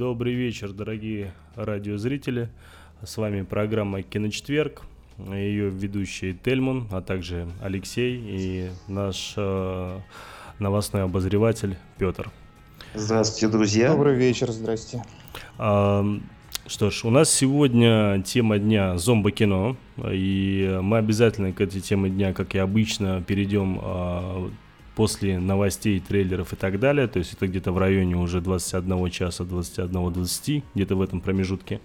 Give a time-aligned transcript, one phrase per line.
[0.00, 2.48] Добрый вечер, дорогие радиозрители.
[3.04, 4.80] С вами программа «Киночетверг»,
[5.18, 9.98] ее ведущий Тельман, а также Алексей и наш э,
[10.58, 12.30] новостной обозреватель Петр.
[12.94, 13.92] Здравствуйте, друзья.
[13.92, 15.04] Добрый вечер, здрасте.
[15.58, 16.02] А,
[16.66, 19.76] что ж, у нас сегодня тема дня зомбо-кино,
[20.10, 24.50] и мы обязательно к этой теме дня, как и обычно, перейдем а,
[24.96, 29.44] после новостей, трейлеров и так далее, то есть это где-то в районе уже 21 часа,
[29.44, 31.80] 21-20, где-то в этом промежутке.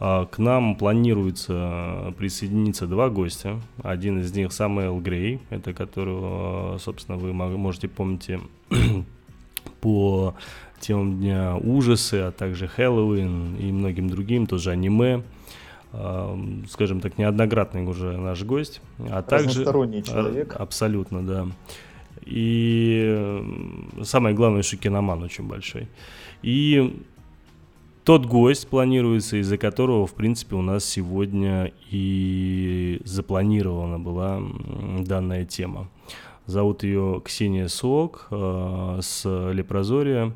[0.00, 3.60] А, к нам планируется присоединиться два гостя.
[3.82, 8.30] Один из них Самуэл Грей, это которого, собственно, вы можете помнить
[9.80, 10.34] по
[10.80, 15.22] темам Дня ужасы, а также Хэллоуин и многим другим, тоже аниме.
[15.92, 16.38] А,
[16.70, 18.80] скажем так, неоднократный уже наш гость.
[19.10, 19.64] А также...
[20.02, 20.54] человек.
[20.56, 21.46] Абсолютно, да.
[22.30, 23.42] И
[24.02, 25.88] самое главное, что киноман очень большой.
[26.42, 27.02] И
[28.04, 34.42] тот гость планируется, из-за которого, в принципе, у нас сегодня и запланирована была
[35.00, 35.88] данная тема.
[36.46, 40.32] Зовут ее Ксения Сок э, с Лепрозория.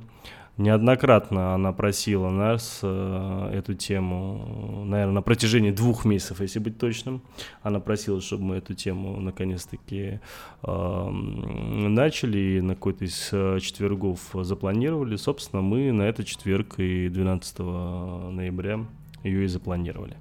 [0.62, 7.20] Неоднократно она просила нас э, эту тему, наверное, на протяжении двух месяцев, если быть точным.
[7.62, 10.20] Она просила, чтобы мы эту тему наконец-таки
[10.62, 15.16] э, начали и на какой-то из э, четвергов запланировали.
[15.16, 18.86] Собственно, мы на этот четверг и 12 ноября
[19.24, 20.14] ее и запланировали.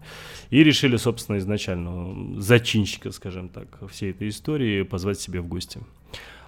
[0.49, 5.81] И решили, собственно, изначально зачинщика, скажем так, всей этой истории позвать себе в гости.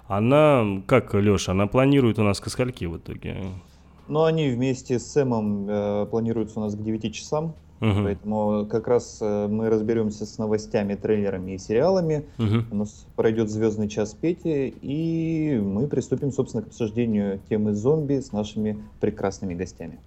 [0.08, 3.36] Она, как, Леша, она планирует у нас ко скольки в итоге?
[4.08, 7.54] Но они вместе с Сэмом э, планируются у нас к 9 часам.
[7.80, 8.02] Угу.
[8.04, 12.24] Поэтому как раз э, мы разберемся с новостями, трейлерами и сериалами.
[12.38, 12.64] Угу.
[12.70, 18.32] У нас пройдет звездный час Пети, и мы приступим, собственно, к обсуждению темы зомби с
[18.32, 19.98] нашими прекрасными гостями.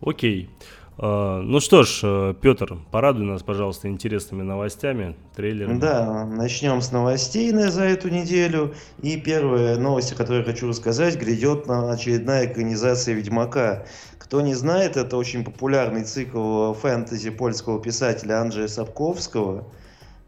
[0.00, 0.48] Окей.
[0.48, 0.54] А,
[1.00, 5.78] ну что ж, э, Петр, порадуй нас, пожалуйста, интересными новостями, трейлерами.
[5.78, 8.74] Да, начнем с новостей за эту неделю.
[9.00, 13.86] И первая новость, о которой хочу рассказать, грядет на очередная экранизация Ведьмака.
[14.18, 19.68] Кто не знает, это очень популярный цикл фэнтези польского писателя Анджея Сапковского.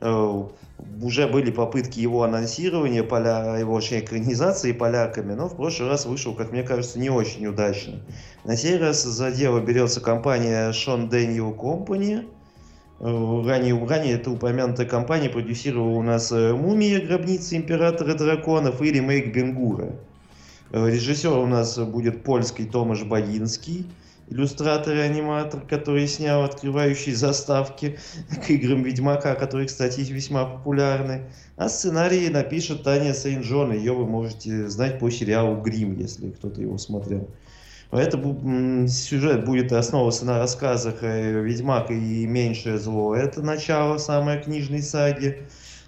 [0.01, 0.43] Э,
[1.03, 6.35] уже были попытки его анонсирования, поля, его вообще экранизации поляками, но в прошлый раз вышел,
[6.35, 8.01] как мне кажется, не очень удачно.
[8.45, 12.27] На сей раз за дело берется компания Sean Daniel Company.
[13.01, 17.07] Э, ранее, ранее эта упомянутая компания продюсировала у нас э, «Мумия.
[17.07, 19.93] Гробница Императора Драконов» и ремейк «Бенгура».
[20.73, 23.87] Режиссер у нас будет польский Томаш Багинский
[24.31, 27.99] иллюстратор и аниматор, который снял открывающие заставки
[28.47, 31.31] к играм Ведьмака, которые, кстати, весьма популярны.
[31.57, 33.73] А сценарий напишет Таня Сейнджон.
[33.73, 37.29] Ее вы можете знать по сериалу «Грим», если кто-то его смотрел.
[37.91, 38.19] Это
[38.89, 43.17] сюжет будет основываться на рассказах «Ведьмак и меньшее зло».
[43.17, 45.43] Это начало самой книжной саги.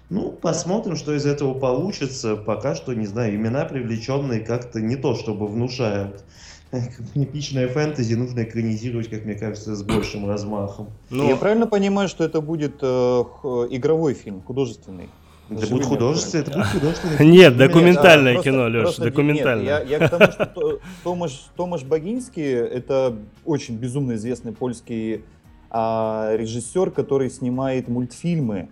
[0.09, 2.35] Ну, посмотрим, что из этого получится.
[2.35, 6.25] Пока что, не знаю, имена привлеченные как-то не то, чтобы внушают
[7.15, 10.87] эпичное фэнтези нужно экранизировать, как мне кажется, с большим размахом.
[11.09, 11.23] Но...
[11.23, 15.09] Ну, Я правильно понимаю, что это будет э, игровой фильм, художественный?
[15.49, 17.27] Это будет художественный, это будет художественный.
[17.27, 19.85] Нет, документальное кино, Леш, документальное.
[19.85, 25.23] Я к тому, что Томаш Богинский это очень безумно известный польский
[25.69, 28.69] а, режиссер, который снимает мультфильмы.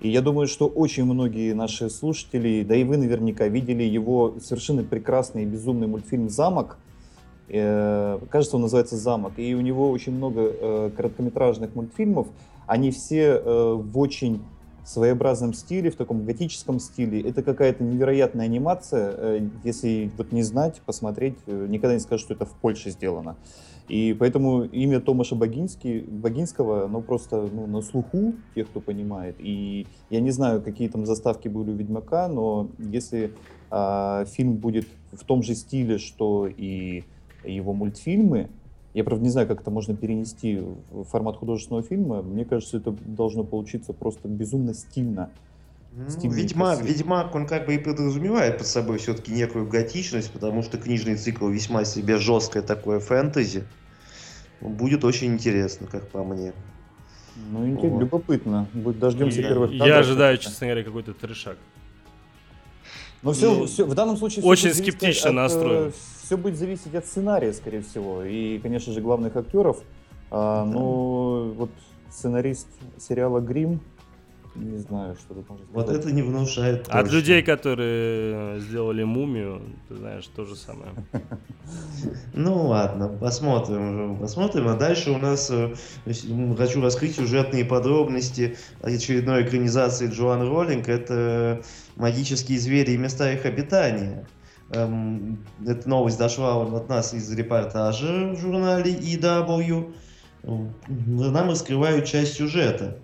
[0.00, 4.82] И я думаю, что очень многие наши слушатели, да и вы наверняка видели его совершенно
[4.82, 6.76] прекрасный и безумный мультфильм «Замок»,
[7.48, 9.32] кажется, он называется «Замок».
[9.36, 12.28] И у него очень много э, короткометражных мультфильмов.
[12.66, 14.42] Они все э, в очень
[14.84, 17.20] своеобразном стиле, в таком готическом стиле.
[17.20, 19.48] Это какая-то невероятная анимация.
[19.62, 23.36] Если вот не знать, посмотреть, никогда не скажешь, что это в Польше сделано.
[23.88, 29.36] И поэтому имя Томаша Богинский, Богинского, ну просто ну, на слуху тех, кто понимает.
[29.38, 33.32] И я не знаю, какие там заставки были у Ведьмака, но если
[33.70, 37.04] э, фильм будет в том же стиле, что и
[37.44, 38.48] его мультфильмы.
[38.94, 40.58] Я, правда, не знаю, как это можно перенести
[40.90, 42.22] в формат художественного фильма.
[42.22, 45.30] Мне кажется, это должно получиться просто безумно стильно.
[45.94, 50.78] Ну, Ведьмак, Ведьмак, он как бы и подразумевает под собой все-таки некую готичность, потому что
[50.78, 53.64] книжный цикл весьма себе жесткое такое фэнтези.
[54.60, 56.54] будет очень интересно, как по мне.
[57.50, 58.00] Ну, вот.
[58.00, 58.68] любопытно.
[58.72, 61.56] Будет дождемся я, первых Я ожидаю, честно говоря, какой-то трешак.
[63.22, 64.44] Но все, ну, все, в данном случае...
[64.44, 65.88] Очень скептично от, настроен.
[65.88, 65.92] Э,
[66.24, 68.24] все будет зависеть от сценария, скорее всего.
[68.24, 69.78] И, конечно же, главных актеров.
[70.30, 70.72] А, да.
[70.72, 71.70] Ну, вот
[72.10, 72.66] сценарист
[72.98, 73.80] сериала «Грим»,
[74.54, 75.88] не знаю, что тут можно сказать.
[75.88, 76.86] Вот это не внушает.
[76.88, 77.16] От точно.
[77.16, 80.90] людей, которые сделали мумию, ты знаешь, то же самое.
[82.34, 84.18] Ну ладно, посмотрим.
[84.18, 84.68] Посмотрим.
[84.68, 85.74] А дальше у нас э,
[86.58, 90.88] хочу раскрыть сюжетные подробности очередной экранизации Джоан Роллинг.
[90.88, 91.62] Это
[91.96, 94.26] магические звери и места их обитания.
[94.70, 99.94] Эм, эта новость дошла от нас из репортажа в журнале EW.
[100.42, 102.98] Нам раскрывают часть сюжета.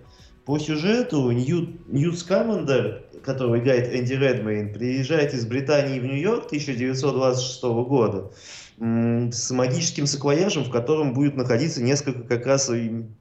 [0.45, 7.61] По сюжету Ньют, Ньют Скамандер, который играет Энди Редмейн, приезжает из Британии в Нью-Йорк 1926
[7.63, 8.31] года
[8.79, 12.71] с магическим саквояжем, в котором будет находиться несколько как раз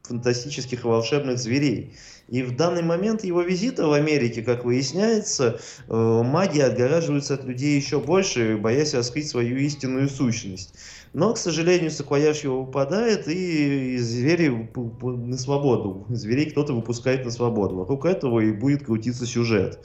[0.05, 1.97] фантастических и волшебных зверей.
[2.29, 5.59] И в данный момент его визита в Америке, как выясняется,
[5.89, 10.75] э, маги отгораживаются от людей еще больше, боясь раскрыть свою истинную сущность.
[11.13, 14.71] Но, к сожалению, саквояж его выпадает, и звери
[15.03, 16.07] на свободу.
[16.11, 17.77] Зверей кто-то выпускает на свободу.
[17.77, 19.81] Вокруг этого и будет крутиться сюжет.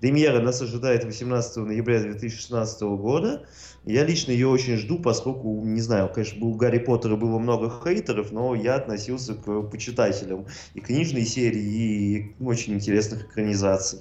[0.00, 3.46] Премьера нас ожидает 18 ноября 2016 года.
[3.86, 8.32] Я лично ее очень жду, поскольку, не знаю, конечно, у Гарри Поттера было много хейтеров,
[8.32, 14.00] но я относился к почитателям и книжной серии, и очень интересных экранизаций.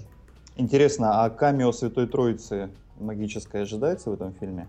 [0.55, 4.67] Интересно, а камео Святой Троицы магическое ожидается в этом фильме?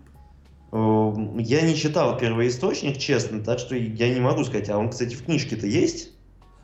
[0.73, 4.69] Эм, я не читал первоисточник, честно, так что я не могу сказать.
[4.69, 6.11] А он, кстати, в книжке-то есть?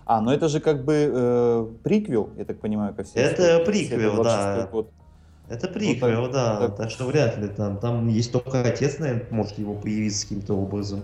[0.06, 4.22] А, ну это же как бы э, приквел, я так понимаю, ко всей Это приквел,
[4.22, 4.68] да.
[4.70, 4.92] Год.
[5.52, 6.68] Это приквел, ну, так, да.
[6.68, 6.78] Так.
[6.78, 7.78] так что вряд ли там.
[7.78, 11.02] Там есть только отец, наверное, может его появиться каким-то образом.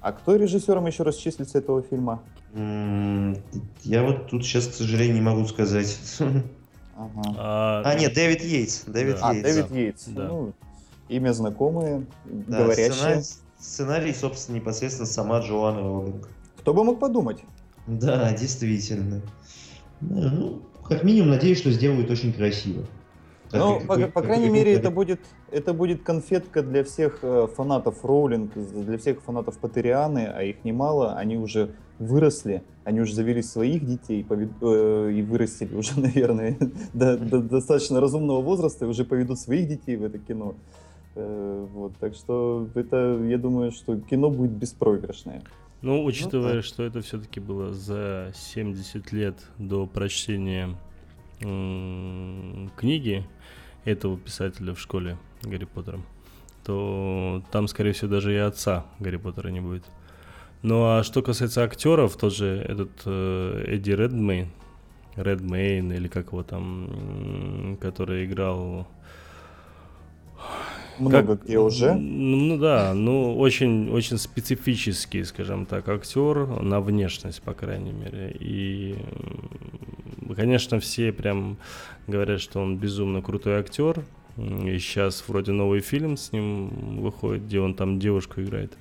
[0.00, 2.22] А кто режиссером еще раз числится этого фильма?
[2.54, 5.98] Я вот тут сейчас, к сожалению, не могу сказать.
[6.96, 7.34] Ага.
[7.36, 8.84] А, а, нет, Дэвид Йейтс.
[8.86, 9.32] Дэвид да.
[9.32, 9.48] Йейтс.
[9.48, 10.04] А, Дэвид Йейтс.
[10.08, 10.28] Да.
[10.28, 10.52] Ну,
[11.08, 12.92] имя знакомое, да, говорящее.
[12.92, 13.24] Сценарий,
[13.60, 16.28] сценарий, собственно, непосредственно сама Джоанна Роулинг.
[16.58, 17.38] Кто бы мог подумать?
[17.86, 19.22] Да, действительно.
[20.00, 22.84] Ну, как минимум, надеюсь, что сделают очень красиво.
[23.52, 28.52] Ну, по, по крайней мере, это будет, это будет конфетка для всех э, фанатов Роулинг,
[28.54, 31.14] для всех фанатов Патерианы, а их немало.
[31.14, 34.50] Они уже выросли, они уже завели своих детей повед...
[34.60, 36.56] э, и вырастили уже, наверное,
[36.92, 40.54] до, до достаточно разумного возраста и уже поведут своих детей в это кино.
[41.14, 45.42] Э, вот, так что это, я думаю, что кино будет беспроигрышное.
[45.80, 50.76] Ну, учитывая, ну, что это все-таки было за 70 лет до прочтения
[51.40, 53.24] книги
[53.84, 56.00] этого писателя в школе Гарри Поттера,
[56.64, 59.84] то там, скорее всего, даже и отца Гарри Поттера не будет.
[60.62, 64.48] Ну а что касается актеров, тот же этот э, Эдди Редмейн,
[65.14, 68.88] Редмейн или как его там, который играл
[70.98, 71.94] много как, где уже.
[71.94, 78.36] Ну да, ну очень, очень специфический, скажем так, актер на внешность, по крайней мере.
[78.38, 78.96] И,
[80.34, 81.56] конечно, все прям
[82.06, 84.04] говорят, что он безумно крутой актер.
[84.36, 88.72] И сейчас вроде новый фильм с ним выходит, где он там девушку играет.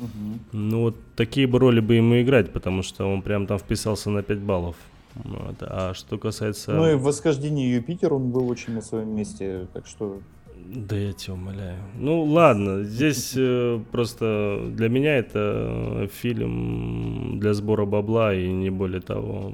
[0.00, 0.38] Угу.
[0.52, 4.22] Ну вот такие бы роли бы ему играть, потому что он прям там вписался на
[4.22, 4.76] 5 баллов.
[5.14, 5.56] Вот.
[5.60, 6.72] А что касается...
[6.72, 10.18] Ну и в «Восхождении Юпитер» он был очень на своем месте, так что
[10.64, 11.78] да я тебя умоляю.
[11.98, 19.00] Ну ладно, здесь э, просто для меня это фильм для сбора бабла и не более
[19.00, 19.52] того.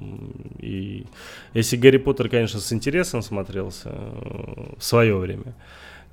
[0.60, 1.06] И
[1.52, 5.54] если Гарри Поттер, конечно, с интересом смотрелся э, в свое время,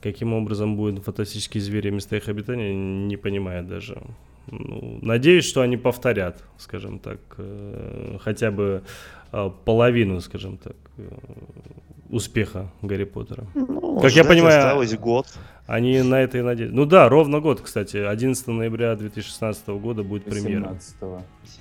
[0.01, 4.01] каким образом будут фантастические звери места их обитания, не понимаю даже.
[4.49, 8.83] Ну, надеюсь, что они повторят, скажем так, э, хотя бы
[9.31, 11.09] э, половину, скажем так, э,
[12.09, 13.45] успеха Гарри Поттера.
[13.53, 15.27] Ну, как я понимаю, осталось год.
[15.65, 16.75] Они на это и надеются.
[16.75, 17.97] Ну да, ровно год, кстати.
[17.97, 20.77] 11 ноября 2016 года будет премьера.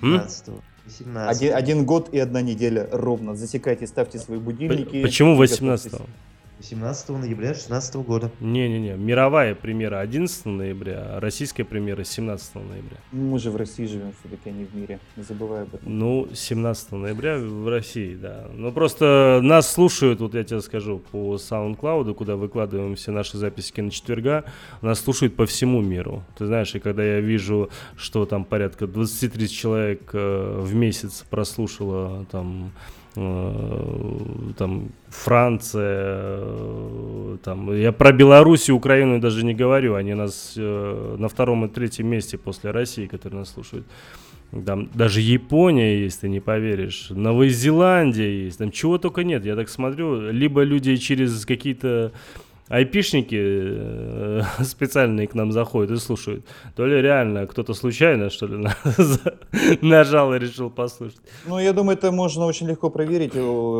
[0.01, 0.47] 18
[0.85, 3.35] 18 Один, один год и одна неделя ровно.
[3.35, 5.01] Засекайте, ставьте свои будильники.
[5.01, 6.05] Почему 18 -го?
[6.57, 8.31] 18 ноября 2016 года.
[8.39, 12.97] Не-не-не, мировая премьера 11 ноября, а российская премьера 17 ноября.
[13.11, 15.99] Мы же в России живем все-таки, а не в мире, не забывай об этом.
[15.99, 18.47] Ну, 17 ноября в России, да.
[18.53, 23.71] Ну, просто нас слушают, вот я тебе скажу, по SoundCloud, куда выкладываем все наши записи
[23.73, 24.45] киночетверга,
[24.81, 26.23] нас слушают по всему миру.
[26.37, 32.25] Ты знаешь, и когда я вижу, что там порядка 20-30 человек э, в месяц прослушало
[32.31, 32.71] там
[33.17, 41.15] там Франция, э, там, я про Беларусь и Украину даже не говорю, они нас э,
[41.17, 43.87] на втором и третьем месте после России, которые нас слушают.
[44.65, 47.07] Там даже Япония есть, ты не поверишь.
[47.09, 48.59] Новая Зеландия есть.
[48.59, 49.45] Там чего только нет.
[49.45, 52.11] Я так смотрю, либо люди через какие-то
[52.69, 56.45] айпишники э, специальные к нам заходят и слушают.
[56.75, 58.67] То ли реально кто-то случайно, что ли,
[59.81, 61.21] нажал и решил послушать.
[61.45, 63.33] Ну, я думаю, это можно очень легко проверить,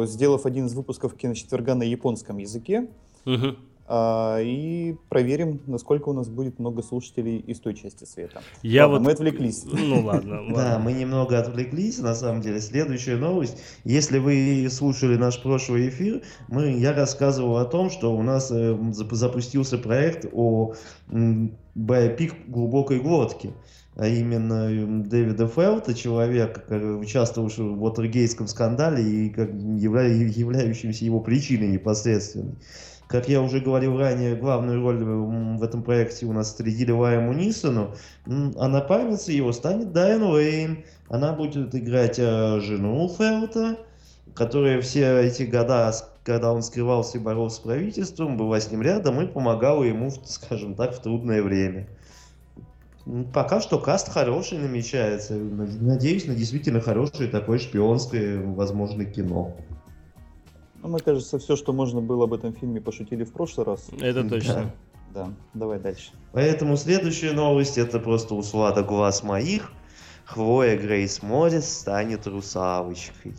[0.09, 2.87] сделав один из выпусков киночетверга на японском языке.
[3.25, 3.55] Угу.
[3.89, 8.41] А, и проверим, насколько у нас будет много слушателей из той части света.
[8.61, 9.05] Я ладно, вот...
[9.05, 9.63] Мы отвлеклись.
[9.71, 10.55] Ну ладно, ладно.
[10.55, 12.59] Да, мы немного отвлеклись, на самом деле.
[12.59, 13.57] Следующая новость.
[13.85, 18.77] Если вы слушали наш прошлый эфир, мы, я рассказывал о том, что у нас э,
[18.91, 20.73] запустился проект о
[21.75, 23.53] биопик глубокой глотки
[23.97, 26.61] а именно Дэвида Фелта, человека,
[26.99, 32.55] участвовавшего в Уотергейском скандале и как явля, являющимся его причиной непосредственной.
[33.07, 37.95] Как я уже говорил ранее, главную роль в этом проекте у нас среди Лайему Нисону,
[38.25, 40.83] а напарницей его станет Дайан Уэйн.
[41.09, 43.79] Она будет играть э, жену Фелта,
[44.35, 45.91] которая все эти года,
[46.23, 50.75] когда он скрывался и боролся с правительством, была с ним рядом и помогала ему, скажем
[50.75, 51.87] так, в трудное время.
[53.33, 55.35] Пока что каст хороший намечается.
[55.35, 59.55] Надеюсь на действительно хорошее такое шпионское, возможно, кино.
[60.81, 63.87] Ну, мне кажется, все, что можно было об этом фильме, пошутили в прошлый раз.
[63.99, 64.73] Это точно.
[65.13, 65.33] Да, да.
[65.53, 66.11] давай дальше.
[66.33, 69.71] Поэтому следующая новость, это просто услада глаз моих.
[70.25, 73.33] Хлоя Грейс Моррис станет русалочкой.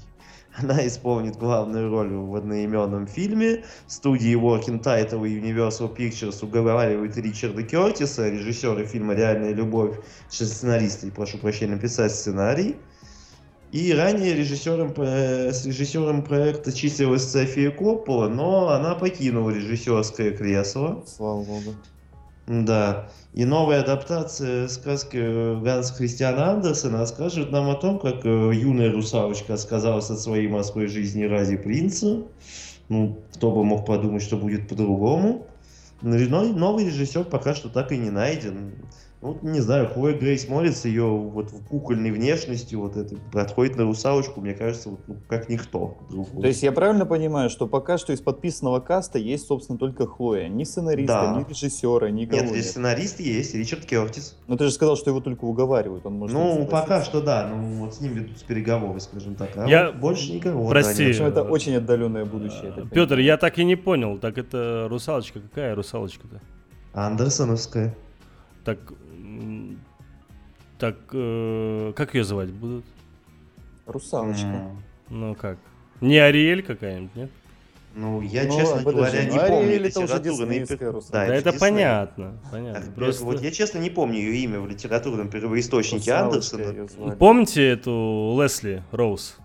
[0.61, 3.65] Она исполнит главную роль в одноименном фильме.
[3.87, 9.97] Студии Working Title и Universal Pictures уговаривают Ричарда Кертиса, режиссера фильма «Реальная любовь»,
[10.29, 12.77] сценариста, прошу прощения, написать сценарий.
[13.71, 21.05] И ранее режиссером, с режиссером проекта числилась София Коппола, но она покинула режиссерское кресло.
[21.07, 21.75] Слава богу.
[22.47, 23.11] Да.
[23.39, 29.55] И новая адаптация сказки Ганса Христиана Андерсена расскажет нам о том, как э, юная русалочка
[29.55, 32.25] отказалась от своей морской жизни ради принца.
[32.89, 35.47] Ну, кто бы мог подумать, что будет по-другому.
[36.03, 38.73] Но новый режиссер пока что так и не найден.
[39.21, 44.41] Ну, не знаю, Хлоя Грейс Морец, ее вот кукольной внешностью, вот это, подходит на русалочку,
[44.41, 46.43] мне кажется, вот, ну, как никто другой.
[46.43, 50.47] То есть я правильно понимаю, что пока что из подписанного каста есть, собственно, только Хлоя?
[50.49, 51.37] Ни сценариста, да.
[51.37, 52.53] ни режиссера, никого нет?
[52.53, 54.37] Нет, сценарист есть, Ричард Кертис.
[54.47, 57.85] Но ты же сказал, что его только уговаривают, он может Ну, пока что да, ну
[57.85, 59.91] вот с ним ведутся переговоры, скажем так, а я...
[59.91, 60.69] больше никого.
[60.69, 61.03] Прости.
[61.03, 62.73] Да, общем, это очень отдаленное будущее.
[62.93, 66.41] Петр, я так и не понял, так это русалочка, какая русалочка-то?
[66.93, 67.97] Андерсоновская.
[68.65, 68.79] Так
[70.79, 72.85] так, э, как ее звать будут?
[73.87, 74.47] Русалочка.
[74.47, 74.77] Mm.
[75.11, 75.59] Ну как?
[76.01, 77.31] Не Ариэль какая-нибудь, нет?
[77.95, 81.49] Ну, я, ну, честно подожди, говоря, не помню Ариэль это уже диснейская Да, да это,
[81.49, 82.39] это понятно.
[82.53, 82.93] понятно.
[82.93, 83.25] Просто...
[83.25, 87.17] Вот я, честно, не помню ее имя в литературном первоисточнике Андерсона.
[87.17, 89.39] Помните эту Лесли Роуз?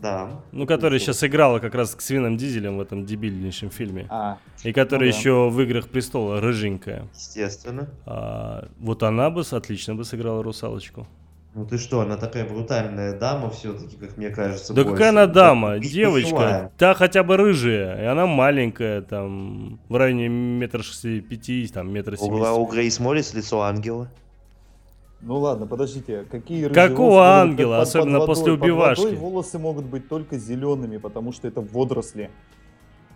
[0.00, 0.30] Да.
[0.52, 4.06] Ну, которая сейчас играла как раз с Свином Дизелем в этом дебильнейшем фильме.
[4.08, 7.06] А, и которая ну, еще в «Играх престола» рыженькая.
[7.14, 7.88] Естественно.
[8.06, 11.06] А, вот она бы отлично бы сыграла русалочку.
[11.52, 14.72] Ну ты что, она такая брутальная дама все-таки, как мне кажется.
[14.72, 14.92] Да больше.
[14.92, 20.28] какая она дама, да, девочка, та хотя бы рыжая, и она маленькая, там, в районе
[20.28, 22.50] метра шести пяти, там, метра семидесяти.
[22.50, 24.08] У, у Грейс Моррис лицо ангела.
[25.22, 29.02] Ну ладно, подождите, какие Какого ангела, под, особенно под водой, после убивашки?
[29.02, 32.30] Под водой волосы могут быть только зелеными, потому что это водоросли.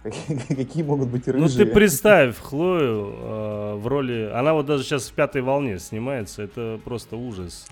[0.49, 1.43] Какие могут быть рыжие?
[1.43, 4.31] Ну ты представь Хлою э, в роли...
[4.35, 7.67] Она вот даже сейчас в пятой волне снимается, это просто ужас.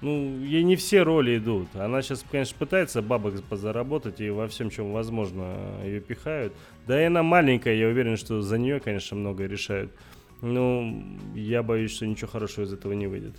[0.00, 1.68] Ну, ей не все роли идут.
[1.74, 6.54] Она сейчас, конечно, пытается бабок позаработать, и во всем, чем возможно, ее пихают.
[6.86, 9.92] Да и она маленькая, я уверен, что за нее, конечно, многое решают.
[10.40, 13.34] Ну, я боюсь, что ничего хорошего из этого не выйдет.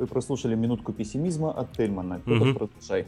[0.00, 2.22] Вы прослушали минутку пессимизма от Тельмана.
[2.24, 2.58] Петр, угу.
[2.58, 3.04] продолжай.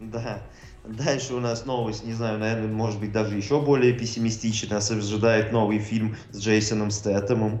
[0.00, 0.40] Да.
[0.86, 4.70] Дальше у нас новость, не знаю, наверное, может быть даже еще более пессимистичная.
[4.70, 7.58] Нас ожидает новый фильм с Джейсоном Стэтомом.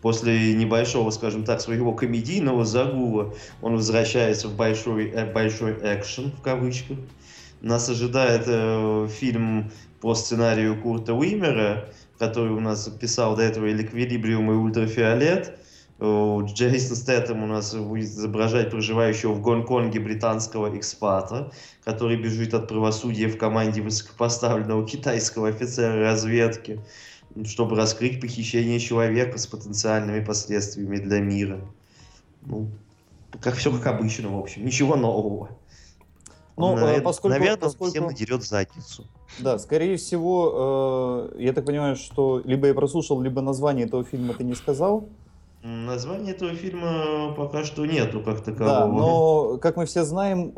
[0.00, 6.40] После небольшого, скажем так, своего комедийного загула он возвращается в большой, э, большой экшен, в
[6.40, 6.96] кавычках.
[7.60, 9.70] Нас ожидает э, фильм
[10.00, 15.58] по сценарию Курта Уимера, который у нас писал до этого «Эликвилибриум» и «Ультрафиолет».
[16.02, 21.52] Джейсон Стэттем у нас будет изображать проживающего в Гонконге британского экспата,
[21.84, 26.80] который бежит от правосудия в команде высокопоставленного китайского офицера разведки,
[27.44, 31.60] чтобы раскрыть похищение человека с потенциальными последствиями для мира.
[32.46, 32.68] Ну,
[33.40, 35.50] как все как обычно, в общем, ничего нового.
[36.56, 37.92] Ну, Он, э, поскольку, наверное, поскольку...
[37.92, 39.06] всем надерет задницу.
[39.38, 44.34] Да, скорее всего, э, я так понимаю, что либо я прослушал, либо название этого фильма
[44.34, 45.08] ты не сказал.
[45.62, 48.66] Названия этого фильма пока что нету как такового.
[48.80, 50.52] Да, но, как мы все знаем,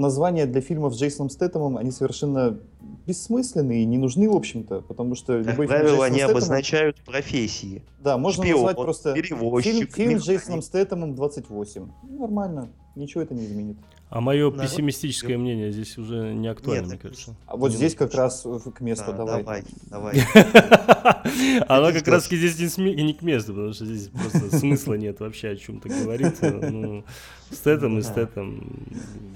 [0.00, 2.58] названия для фильмов с Джейсоном Стэтомом, они совершенно
[3.06, 6.30] бессмысленные и не нужны, в общем-то, потому что Как любой фильм правило, Джейсоном они Стэтомом-
[6.30, 7.82] обозначают профессии.
[8.00, 10.24] Да, можно Шпион, назвать просто фильм, перевозчик, фильм с.
[10.24, 11.86] Джейсоном Стэтомом 28.
[12.08, 13.76] Ну, Нормально, ничего это не изменит.
[14.08, 17.36] А мое Народ- пессимистическое мнение здесь уже не актуально, Нет, мне кажется.
[17.46, 18.44] А вот Не здесь как раз
[18.74, 19.42] к месту Да, давай.
[19.44, 20.16] давай, давай.
[21.68, 25.56] Оно как раз здесь не, к месту, потому что здесь просто смысла нет вообще о
[25.56, 26.34] чем-то говорить.
[26.70, 27.04] Ну,
[27.52, 28.08] стетом и Да.
[28.08, 28.88] стетом.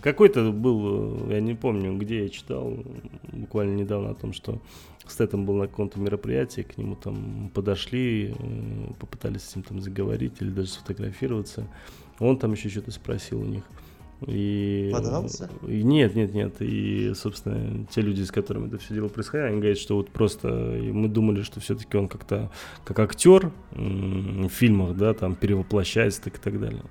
[0.03, 2.75] Какой-то был, я не помню, где я читал,
[3.33, 4.61] буквально недавно о том, что
[5.07, 10.33] Стэтом был на каком-то мероприятии, к нему там подошли, э, попытались с ним там заговорить
[10.41, 11.67] или даже сфотографироваться.
[12.19, 13.65] Он там еще что-то спросил у них.
[14.27, 15.51] И, Подрался?
[15.67, 16.55] и нет, нет, нет.
[16.61, 20.49] И, собственно, те люди, с которыми это все дело происходило, они говорят, что вот просто
[20.49, 22.51] мы думали, что все-таки он как-то
[22.85, 26.83] как актер в фильмах, да, там перевоплощается так и так далее.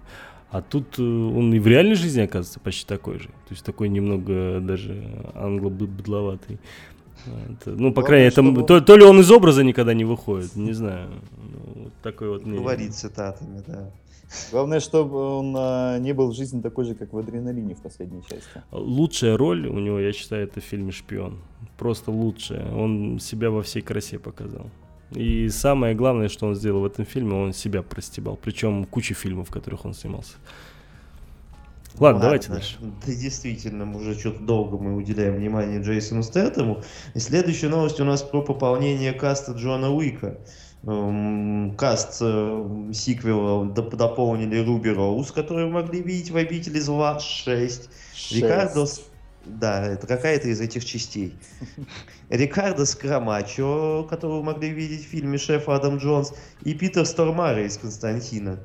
[0.51, 3.30] А тут э, он и в реальной жизни оказывается почти такой же.
[3.30, 5.03] То есть такой немного даже
[5.34, 6.60] англо-быдловатый.
[7.25, 10.56] Ну, по Главное, крайней мере, чтобы- то, то ли он из образа никогда не выходит,
[10.56, 11.10] не знаю.
[11.38, 12.44] Ну, вот такой вот.
[12.44, 13.89] Говорит цитатами, да.
[14.51, 18.21] Главное, чтобы он а, не был в жизни такой же, как в «Адреналине» в последней
[18.21, 18.63] части.
[18.71, 21.39] Лучшая роль у него, я считаю, это в фильме «Шпион».
[21.77, 22.73] Просто лучшая.
[22.73, 24.69] Он себя во всей красе показал.
[25.11, 28.37] И самое главное, что он сделал в этом фильме, он себя простебал.
[28.41, 30.33] Причем куча фильмов, в которых он снимался.
[31.99, 32.77] Ладно, давайте дальше.
[32.81, 36.81] Да, действительно, мы уже что-то долго мы уделяем внимание Джейсону Стэтому.
[37.13, 40.39] И следующая новость у нас про пополнение каста Джона Уика.
[40.85, 47.89] Эм, Каст э, сиквела доп- дополнили Руби Роуз, которую могли видеть в «Обители зла 6».
[48.31, 48.85] Рикардо...
[48.85, 49.01] С-
[49.45, 51.33] Да, это какая-то из этих частей.
[52.29, 57.77] Рикардо Скрамачо, которого вы могли видеть в фильме «Шеф Адам Джонс», и Питер Стормара из
[57.77, 58.59] «Константина».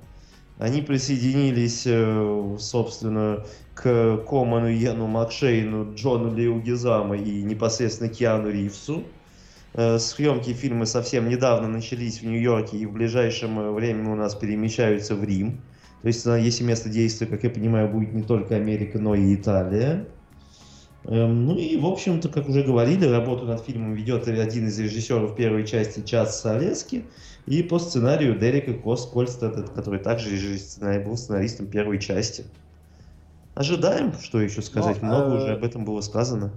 [0.59, 3.45] Они присоединились, э, собственно,
[3.75, 9.05] к Коману Йену Макшейну, Джону Лиу Гизама и непосредственно Киану Ривсу.
[9.75, 14.35] Э, Съемки фильма совсем недавно начались в Нью-Йорке и в ближайшем э, время у нас
[14.35, 15.61] перемещаются в Рим.
[16.03, 19.35] То есть, э, если место действия, как я понимаю, будет не только Америка, но и
[19.35, 20.07] Италия.
[21.05, 25.37] Эм, Ну и, в общем-то, как уже говорили, работу над фильмом ведет один из режиссеров
[25.37, 27.05] первой части Час Солески
[27.47, 30.31] и по сценарию Дерека Кольстеда, который также
[31.05, 32.45] был сценаристом первой части.
[33.55, 35.03] Ожидаем, что еще сказать.
[35.03, 36.53] Ну, Много э, уже об этом было сказано.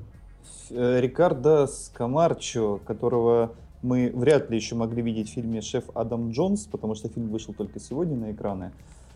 [0.73, 6.65] Э, Рикардо Скамарчо, которого мы вряд ли еще могли видеть в фильме «Шеф Адам Джонс»,
[6.65, 8.71] потому что фильм вышел только сегодня на экраны.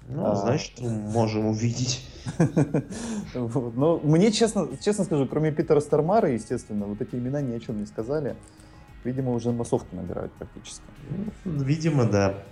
[0.07, 2.03] Ну, а- значит, можем увидеть.
[3.33, 7.79] Но мне, честно, честно скажу, кроме Питера Стармара, естественно, вот эти имена ни о чем
[7.79, 8.35] не сказали.
[9.03, 10.83] Видимо, уже массовку набирают практически.
[11.45, 12.43] Ну, Видимо, да.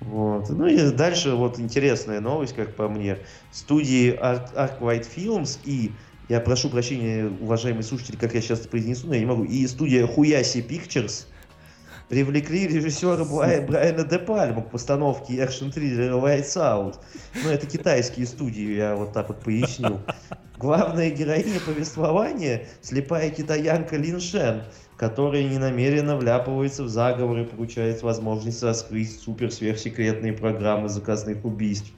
[0.00, 0.50] Вот.
[0.50, 3.18] Ну и дальше вот интересная новость, как по мне.
[3.50, 5.92] Студии Arc White Films и,
[6.28, 10.06] я прошу прощения, уважаемые слушатели, как я сейчас произнесу, но я не могу, и студия
[10.06, 11.26] Хуяси Pictures
[12.08, 16.96] привлекли режиссера Брай- Брайана Де Пальма к постановке экшн-триллера Lights Out.
[17.42, 20.00] Ну, это китайские студии, я вот так вот поясню.
[20.58, 24.62] Главная героиня повествования– слепая китаянка Лин Шен,
[24.96, 31.90] которая ненамеренно вляпывается в заговор и получает возможность раскрыть супер-сверхсекретные программы заказных убийств.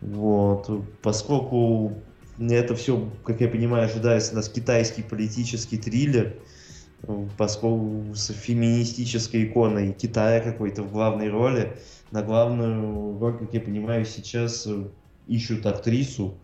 [0.00, 0.68] Вот.
[1.00, 2.02] Поскольку
[2.38, 6.40] это все, как я понимаю, ожидается нас китайский политический триллер,
[7.36, 11.76] поскольку с феминистической иконой Китая какой-то в главной роли,
[12.10, 14.84] на главную роль, как я понимаю, сейчас э,
[15.26, 16.34] ищут актрису.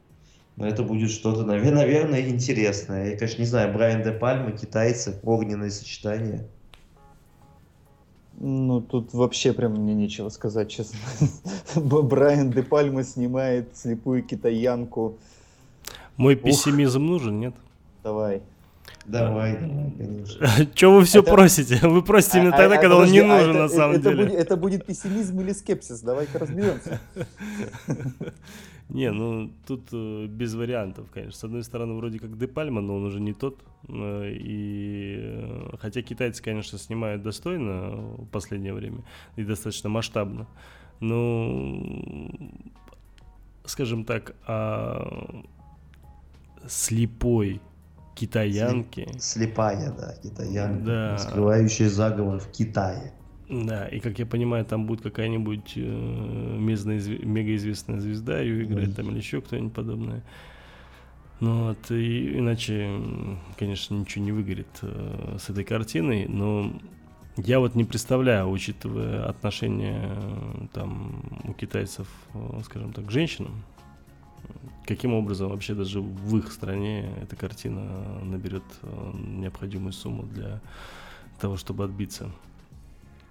[0.56, 3.10] Но это будет что-то, наве- наверное, интересное.
[3.12, 6.48] Я, конечно, не знаю, Брайан Де Пальма, китайцы, огненное сочетание.
[8.40, 10.98] Ну, тут вообще прям мне нечего сказать, честно.
[11.76, 15.18] Брайан Де Пальма снимает слепую китаянку.
[16.18, 16.42] Мой Ух.
[16.42, 17.54] пессимизм нужен, нет?
[18.02, 18.42] Давай.
[19.06, 20.66] Давай, давай, конечно.
[20.74, 21.78] Че вы все Это- просите?
[21.88, 24.10] Вы просите именно А- тогда, а- когда он не а нужен это- на самом это
[24.10, 24.24] деле.
[24.26, 26.00] Будет, это будет пессимизм или скепсис?
[26.02, 27.00] Давай-ка разберемся.
[28.88, 31.38] Не, ну тут э, без вариантов, конечно.
[31.38, 33.60] С одной стороны, вроде как Де Пальма, но он уже не тот.
[33.88, 39.04] Э, и э, хотя китайцы, конечно, снимают достойно в последнее время
[39.36, 40.46] и достаточно масштабно.
[41.00, 41.82] Но,
[43.66, 45.42] скажем так, о
[46.68, 47.60] слепой
[48.14, 49.08] китаянке.
[49.18, 51.18] Слепая, да, китаянка, Да.
[51.18, 53.12] скрывающая заговор в Китае.
[53.48, 55.80] Да, и как я понимаю, там будет какая-нибудь э,
[56.60, 58.94] мегаизвестная звезда ее играет, Ой.
[58.94, 60.22] там или еще кто-нибудь подобное.
[61.40, 62.90] Ну вот, и, иначе,
[63.58, 66.72] конечно, ничего не выгорит э, с этой картиной, но
[67.36, 70.10] Я вот не представляю, учитывая отношения
[70.72, 72.08] там у китайцев,
[72.64, 73.62] скажем так, к женщинам,
[74.88, 77.82] каким образом вообще даже в их стране эта картина
[78.22, 78.64] наберет
[79.12, 80.60] необходимую сумму для
[81.38, 82.30] того, чтобы отбиться.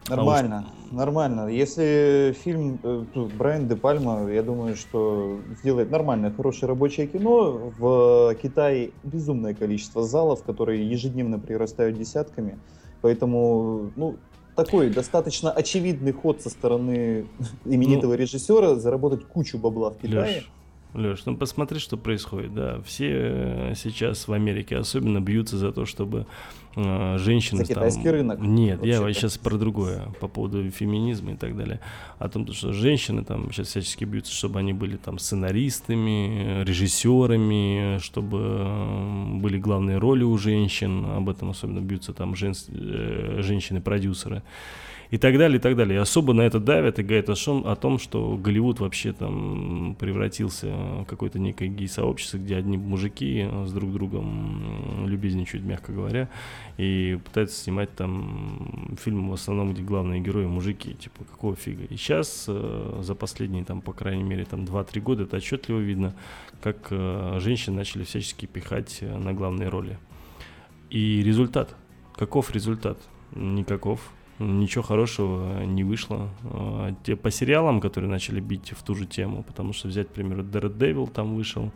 [0.08, 1.48] Нормально, а нормально.
[1.50, 3.04] Если фильм э,
[3.38, 7.74] Брайан де Пальма, я думаю, что сделает нормальное, хорошее рабочее кино.
[7.78, 12.58] В Китае безумное количество залов, которые ежедневно прирастают десятками.
[13.02, 14.16] Поэтому, ну,
[14.56, 17.26] такой достаточно очевидный ход со стороны
[17.66, 20.38] именитого ну, режиссера заработать кучу бабла в Китае.
[20.38, 20.52] Леш,
[20.98, 22.82] Леш, ну посмотри, что происходит, да.
[22.82, 26.26] Все э, сейчас в Америке особенно бьются за то, чтобы
[26.76, 27.60] э, женщины...
[27.60, 28.14] За китайский там...
[28.14, 28.40] рынок.
[28.40, 31.82] Нет, я сейчас про другое, по поводу феминизма и так далее.
[32.18, 38.40] О том, что женщины там сейчас всячески бьются, чтобы они были там сценаристами, режиссерами, чтобы
[38.42, 41.06] э, были главные роли у женщин.
[41.06, 42.54] Об этом особенно бьются там жен...
[42.70, 44.42] Э, женщины-продюсеры
[45.10, 45.96] и так далее, и так далее.
[45.96, 49.96] И особо на это давят и говорят о, шум, о том, что Голливуд вообще там
[50.00, 56.30] превратился в какое-то некое гей-сообщество, где одни мужики с друг другом любезничают, мягко говоря,
[56.78, 61.84] и пытаются снимать там фильмы в основном, где главные герои мужики, типа, какого фига.
[61.86, 66.16] И сейчас э, за последние, там, по крайней мере, там 2-3 года это отчетливо видно,
[66.62, 69.98] как э, женщины начали всячески пихать э, на главные роли.
[70.90, 71.76] И результат.
[72.16, 72.98] Каков результат?
[73.36, 76.30] Никаков ничего хорошего не вышло.
[76.44, 80.12] А, те по сериалам, которые начали бить в ту же тему, потому что взять, к
[80.12, 81.72] примеру, Daredevil там вышел,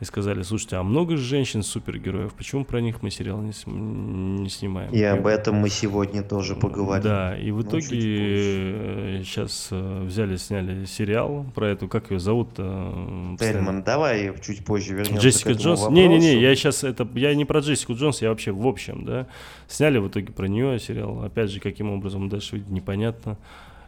[0.00, 4.92] и сказали, слушайте, а много женщин супергероев, почему про них мы сериал не, не снимаем?
[4.92, 7.02] И, об этом мы сегодня тоже поговорим.
[7.02, 13.36] Да, и в итоге сейчас э, взяли, сняли сериал про эту, как ее зовут-то?
[13.38, 15.88] Тельман, давай чуть позже вернемся Джессика Джонс?
[15.88, 19.26] Не-не-не, я сейчас, это, я не про Джессику Джонс, я вообще в общем, да.
[19.68, 23.38] Сняли в итоге про нее сериал, опять же, каким образом дальше непонятно.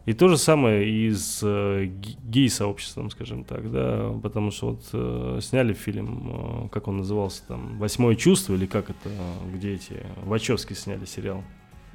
[0.06, 1.86] И то же самое и с э,
[2.22, 7.76] гей-сообществом, скажем так, да, потому что вот э, сняли фильм, э, как он назывался там,
[7.78, 9.10] «Восьмое чувство» или как это,
[9.52, 11.42] где эти, Вачовски сняли сериал.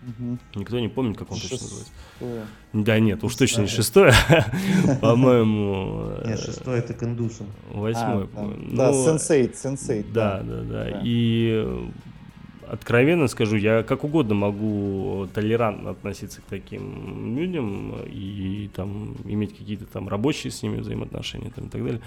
[0.05, 0.37] Угу.
[0.55, 1.59] Никто не помнит, как он Шестое.
[1.59, 1.77] точно
[2.19, 2.47] называется.
[2.73, 4.13] Да нет, уж точно не шестое,
[5.01, 6.11] по-моему.
[6.25, 7.47] Нет, шестое это Кандусон.
[7.71, 8.27] Восьмое.
[8.35, 10.11] А, да, сенсейт, сенсейт.
[10.11, 11.01] Да, да, да.
[11.01, 11.89] И
[12.67, 19.85] откровенно скажу, я как угодно могу толерантно относиться к таким людям и там иметь какие-то
[19.85, 22.01] там рабочие с ними взаимоотношения там, и так далее.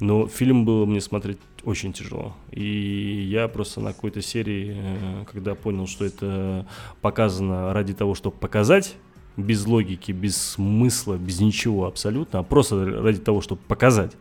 [0.00, 2.34] Но фильм было мне смотреть очень тяжело.
[2.50, 6.66] И я просто на какой-то серии, э, когда понял, что это
[7.00, 8.96] показано ради того, чтобы показать,
[9.36, 14.16] без логики, без смысла, без ничего абсолютно, а просто ради того, чтобы показать,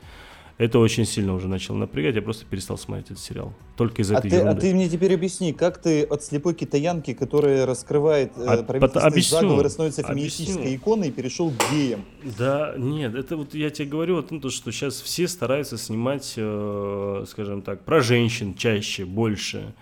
[0.58, 3.54] это очень сильно уже начало напрягать, я просто перестал смотреть этот сериал.
[3.76, 4.58] Только из а этой ты, ерунды.
[4.58, 9.08] А ты мне теперь объясни, как ты от слепой китаянки, которая раскрывает э, а, правительственные
[9.08, 10.78] объясню, заговоры, становится феминистической объясню.
[10.78, 12.06] иконой и перешел к геям?
[12.40, 17.26] Да, нет, это вот я тебе говорю о том, что сейчас все стараются снимать, э,
[17.28, 19.76] скажем так, про женщин чаще, больше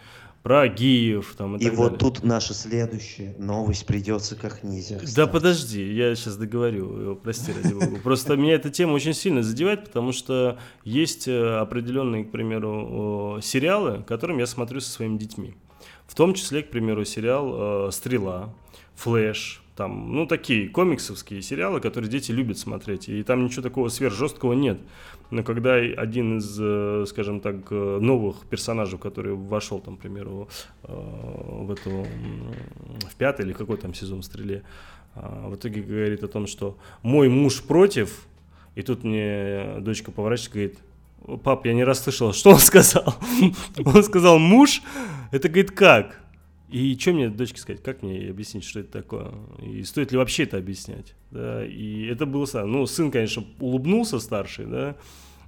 [0.45, 1.97] про геев там и, и вот далее.
[1.97, 5.01] тут наша следующая новость придется как низер.
[5.15, 7.99] Да подожди, я сейчас договорю, прости ради бога.
[8.03, 14.03] Просто меня эта тема очень сильно задевает, потому что есть э, определенные, к примеру, сериалы,
[14.03, 15.55] которым я смотрю со своими детьми.
[16.05, 18.53] В том числе, к примеру, сериал э, «Стрела»,
[18.93, 24.53] «Флэш», там, ну, такие комиксовские сериалы, которые дети любят смотреть, и там ничего такого сверхжесткого
[24.53, 24.79] нет.
[25.31, 30.47] Но когда один из, э, скажем так, э, новых персонажей, который вошел, там, к примеру,
[30.83, 32.07] э, в эту,
[33.09, 34.63] в пятый или какой там сезон «Стреле»,
[35.15, 38.27] в итоге говорит о том, что мой муж против,
[38.75, 40.63] и тут мне дочка поворачивается и
[41.25, 43.15] говорит, пап, я не расслышал, что он сказал?
[43.85, 44.81] Он сказал, муж?
[45.31, 46.24] Это, говорит, как?
[46.69, 49.31] И что мне дочке сказать, как мне объяснить, что это такое?
[49.61, 51.13] И стоит ли вообще это объяснять?
[51.31, 51.65] Да?
[51.65, 52.71] И это было странно.
[52.71, 54.95] Ну, сын, конечно, улыбнулся старший, да,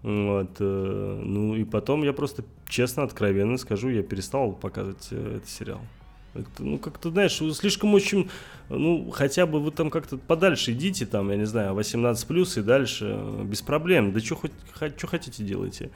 [0.03, 5.49] вот, э, ну и потом я просто честно, откровенно скажу, я перестал показывать э, этот
[5.49, 5.81] сериал.
[6.59, 8.29] Ну, как-то, знаешь, слишком очень,
[8.69, 12.61] ну, хотя бы вы там как-то подальше идите, там, я не знаю, 18 плюс и
[12.61, 14.13] дальше, без проблем.
[14.13, 14.51] Да что хоть,
[14.97, 15.89] что хотите делайте.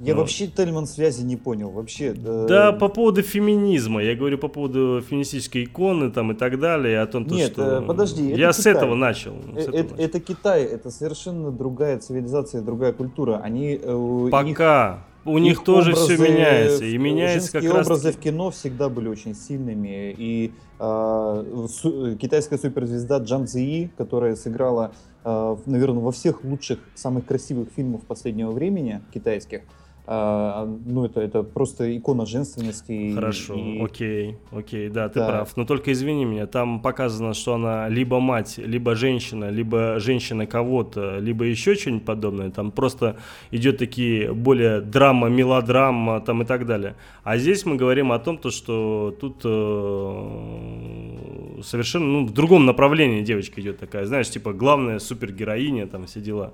[0.00, 0.20] Я ну.
[0.20, 1.70] вообще Тельман связи не понял.
[1.70, 2.12] Вообще.
[2.12, 2.72] Да...
[2.72, 4.02] по поводу феминизма.
[4.02, 7.00] Я говорю по поводу феминистической иконы там и так далее.
[7.00, 7.78] О том, Нет, что...
[7.78, 8.32] Э, подожди.
[8.34, 9.34] Я с этого начал.
[9.54, 10.20] С это, этого это начал.
[10.20, 10.64] Китай.
[10.64, 13.40] Это совершенно другая цивилизация, другая культура.
[13.42, 13.78] Они.
[13.80, 15.04] Э, Пока.
[15.06, 15.14] Их...
[15.26, 16.84] У них их тоже образы, все меняется.
[16.84, 17.86] И меняется как раз...
[17.86, 20.14] образы в кино всегда были очень сильными.
[20.18, 24.92] И э, су- китайская суперзвезда Джан Цзи, которая сыграла,
[25.24, 29.62] э, наверное, во всех лучших, самых красивых фильмах последнего времени китайских,
[30.06, 33.14] а, ну, это, это просто икона женственности.
[33.14, 33.80] Хорошо, и...
[33.80, 35.28] окей, окей, да, ты Да.
[35.28, 35.56] прав.
[35.56, 41.20] Но только извини меня, там показано, что она либо мать, либо женщина, либо женщина кого-то,
[41.20, 42.50] либо еще что-нибудь подобное.
[42.50, 43.16] Там просто
[43.50, 46.96] идет такие более драма, мелодрама там и так далее.
[47.22, 53.22] А здесь мы говорим о том, то, что тут э, совершенно ну, в другом направлении
[53.22, 56.52] девочка идет такая, знаешь, типа главная супергероиня, там все дела.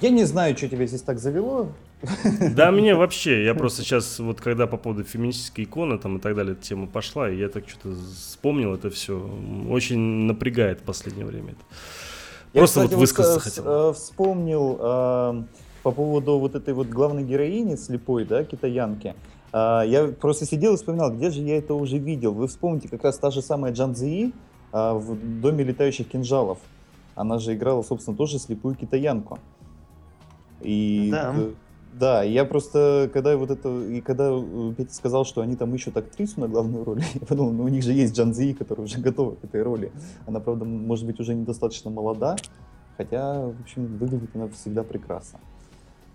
[0.00, 1.68] Я не знаю, что тебя здесь так завело.
[2.56, 6.34] Да, мне вообще, я просто сейчас, вот когда по поводу феминистической иконы там и так
[6.34, 9.18] далее, эта тема пошла, и я так что-то вспомнил это все.
[9.68, 11.60] Очень напрягает в последнее время это.
[12.54, 13.90] Я, Просто кстати, вот высказаться с- хотел.
[13.90, 15.42] э, Вспомнил э,
[15.82, 19.14] по поводу вот этой вот главной героини слепой, да, китаянки.
[19.52, 22.32] А, Я просто сидел и вспоминал, где же я это уже видел.
[22.32, 24.32] Вы вспомните, как раз та же самая Джан Цзи
[24.72, 26.58] а, в «Доме летающих кинжалов».
[27.20, 29.38] Она же играла, собственно, тоже слепую китаянку.
[30.62, 31.34] И Да.
[31.92, 35.96] да, я просто, когда вот это, и когда э, Петя сказал, что они там ищут
[35.96, 38.98] актрису на главную роль, я подумал, ну у них же есть Джан Цзи, которая уже
[39.02, 39.92] готова к этой роли.
[40.26, 42.36] Она, правда, может быть, уже недостаточно молода,
[42.96, 45.40] хотя, в общем, выглядит она всегда прекрасно.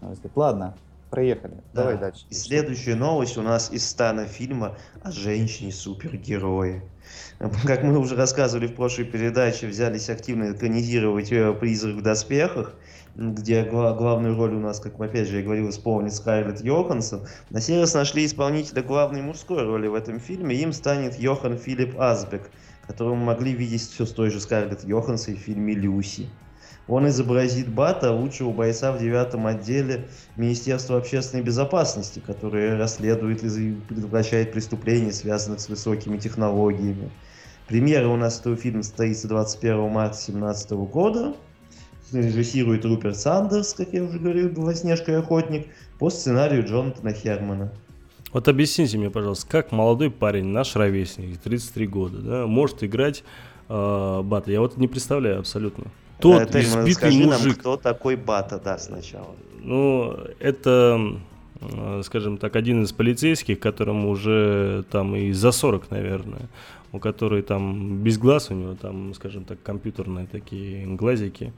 [0.01, 0.33] на мой взгляд.
[0.35, 0.75] Ладно,
[1.15, 1.54] проехали.
[1.73, 2.01] Давай Да.
[2.01, 2.25] дальше.
[2.30, 6.84] И следующая новость у нас из стана фильма о женщине-супергерое.
[7.65, 12.73] Как мы уже рассказывали в прошлой передаче, взялись активно экранизировать э, «Призрак в доспехах»,
[13.15, 17.21] где гла- главную роль у нас, как опять же я говорил, исполнит Скарлетт Йоханссон.
[17.49, 20.56] На сей раз нашли исполнителя главной мужской роли в этом фильме.
[20.56, 22.49] Им станет Йохан Филипп Асбек,
[22.88, 26.30] которого мы могли видеть все с той же Скарлетт Йоханссон в фильме «Люси».
[26.87, 34.51] Он изобразит Бата, лучшего бойца в девятом отделе Министерства общественной безопасности, которое расследует и предотвращает
[34.51, 37.09] преступления, связанных с высокими технологиями.
[37.67, 41.33] Премьера у нас этого фильма состоится 21 марта 2017 года.
[42.11, 45.67] Режиссирует Руперт Сандерс, как я уже говорил, «Белоснежка и охотник»,
[45.97, 47.71] по сценарию Джонатана Хермана.
[48.31, 53.23] Вот объясните мне, пожалуйста, как молодой парень, наш ровесник, 33 года, да, может играть
[53.69, 54.51] э, Бата?
[54.51, 55.85] Я вот не представляю абсолютно.
[56.19, 57.60] Тот Э, Тельман, избитый скажи нам, мужик.
[57.60, 59.36] кто такой Бата, да, сначала.
[59.62, 60.99] Ну, это,
[61.62, 66.49] э, скажем так, один из полицейских, которому уже там и за 40, наверное,
[66.91, 71.51] у которой там без глаз у него там, скажем так, компьютерные такие глазики,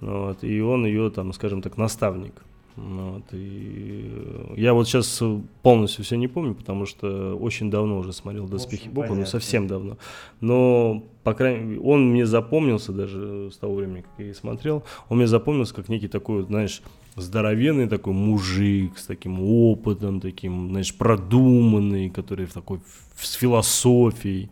[0.00, 2.34] вот, и он ее там, скажем так, наставник.
[2.76, 5.22] Ну Вот, и э, я вот сейчас
[5.62, 9.98] полностью все не помню, потому что очень давно уже смотрел «Доспехи Бога», ну совсем давно.
[10.40, 14.84] Но, по крайней мере, он мне запомнился даже с того времени, как я и смотрел,
[15.10, 16.82] он мне запомнился как некий такой, знаешь,
[17.16, 22.80] здоровенный такой мужик с таким опытом, таким, знаешь, продуманный, который в такой
[23.16, 24.48] с философией.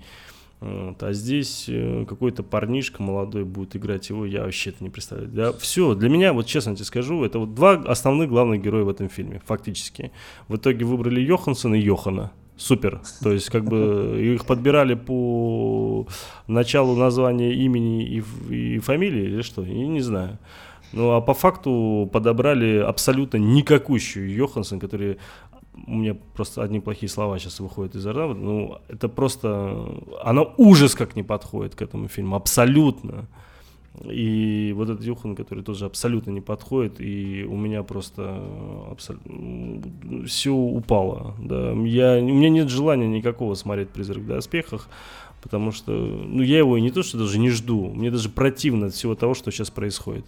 [0.61, 1.03] Вот.
[1.03, 5.31] А здесь э, какой-то парнишка молодой будет играть его, я вообще это не представляю.
[5.31, 8.91] Да, все, для меня, вот честно тебе скажу, это вот два основных главных героя в
[8.91, 10.13] этом фильме, фактически.
[10.49, 12.33] В итоге выбрали Йохансона и Йохана.
[12.59, 13.01] Супер.
[13.23, 16.07] То есть, как бы их подбирали по
[16.47, 19.63] началу названия имени и, и фамилии или что?
[19.65, 20.39] Я не знаю.
[20.93, 25.19] Ну, а по факту подобрали абсолютно никакущую Йоханссон, который
[25.87, 28.27] у меня просто одни плохие слова сейчас выходят из рта.
[28.35, 29.87] Ну, это просто...
[30.23, 32.37] Она ужас как не подходит к этому фильму.
[32.37, 33.27] Абсолютно.
[34.05, 38.43] И вот этот Юхан, который тоже абсолютно не подходит, и у меня просто
[40.27, 41.35] все упало.
[41.41, 41.73] Да.
[41.73, 44.89] Я, у меня нет желания никакого смотреть «Призрак в доспехах»,
[45.43, 48.87] потому что ну, я его и не то, что даже не жду, мне даже противно
[48.87, 50.25] от всего того, что сейчас происходит.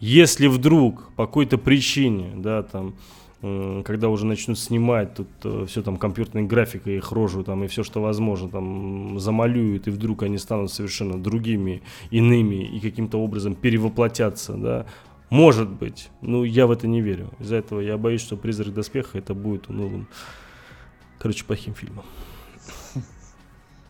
[0.00, 2.96] Если вдруг по какой-то причине, да, там,
[3.40, 8.00] когда уже начнут снимать тут все там компьютерной графикой их рожу там и все что
[8.00, 14.86] возможно там замалюют и вдруг они станут совершенно другими иными и каким-то образом перевоплотятся да.
[15.28, 17.30] Может быть ну я в это не верю.
[17.38, 20.08] Из-за этого я боюсь что призрак доспеха это будет новым
[21.18, 22.04] короче плохим фильмом.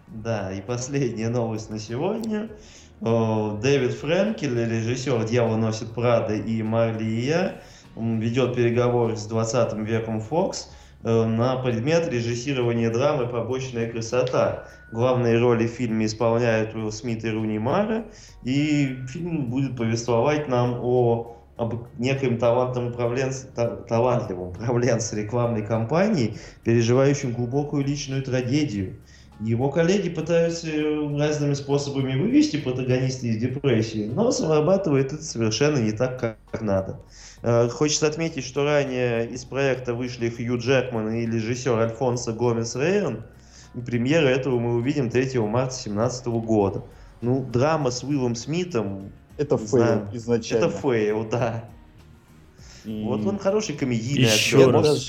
[0.08, 2.48] Да, и последняя новость на сегодня.
[3.00, 7.60] Дэвид Френкель, режиссер «Дьявол носит Прада» и «Марли и я»,
[7.96, 10.68] ведет переговоры с 20 веком Fox
[11.02, 14.68] э, на предмет режиссирования драмы «Побочная красота».
[14.92, 18.04] Главные роли в фильме исполняют Уилл Смит и Руни Мара,
[18.44, 26.36] и фильм будет повествовать нам о об некоем талантливом управленце, та- талантливом управленце рекламной кампании,
[26.64, 28.96] переживающем глубокую личную трагедию.
[29.40, 35.92] Его коллеги пытаются э, разными способами вывести протагониста из депрессии, но срабатывает это совершенно не
[35.92, 37.00] так, как надо.
[37.42, 43.24] Э, Хочется отметить, что ранее из проекта вышли Хью Джекман и режиссер Альфонсо Гомес Рейн.
[43.74, 46.82] И премьеру этого мы увидим 3 марта 2017 года.
[47.20, 50.08] Ну, драма с Уиллом Смитом, Это фейл знаю.
[50.14, 50.64] изначально.
[50.64, 51.68] это фейл, да.
[52.86, 53.02] И...
[53.04, 55.08] Вот он хороший комедийный еще актер, раз,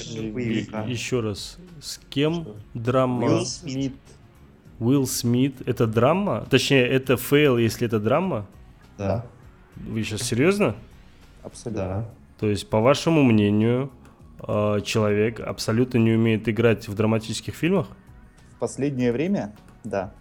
[0.88, 2.56] еще раз, с кем Что?
[2.74, 3.26] драма?
[3.26, 3.94] Уилл Смит.
[4.80, 6.46] Уилл Смит, это драма?
[6.50, 8.46] Точнее, это фейл, если это драма?
[8.98, 9.26] Да.
[9.76, 10.76] Вы сейчас серьезно?
[11.44, 11.84] Абсолютно.
[11.84, 12.10] Да.
[12.40, 13.92] То есть, по вашему мнению,
[14.48, 17.88] э, человек абсолютно не умеет играть в драматических фильмах?
[18.56, 20.14] В последнее время, да.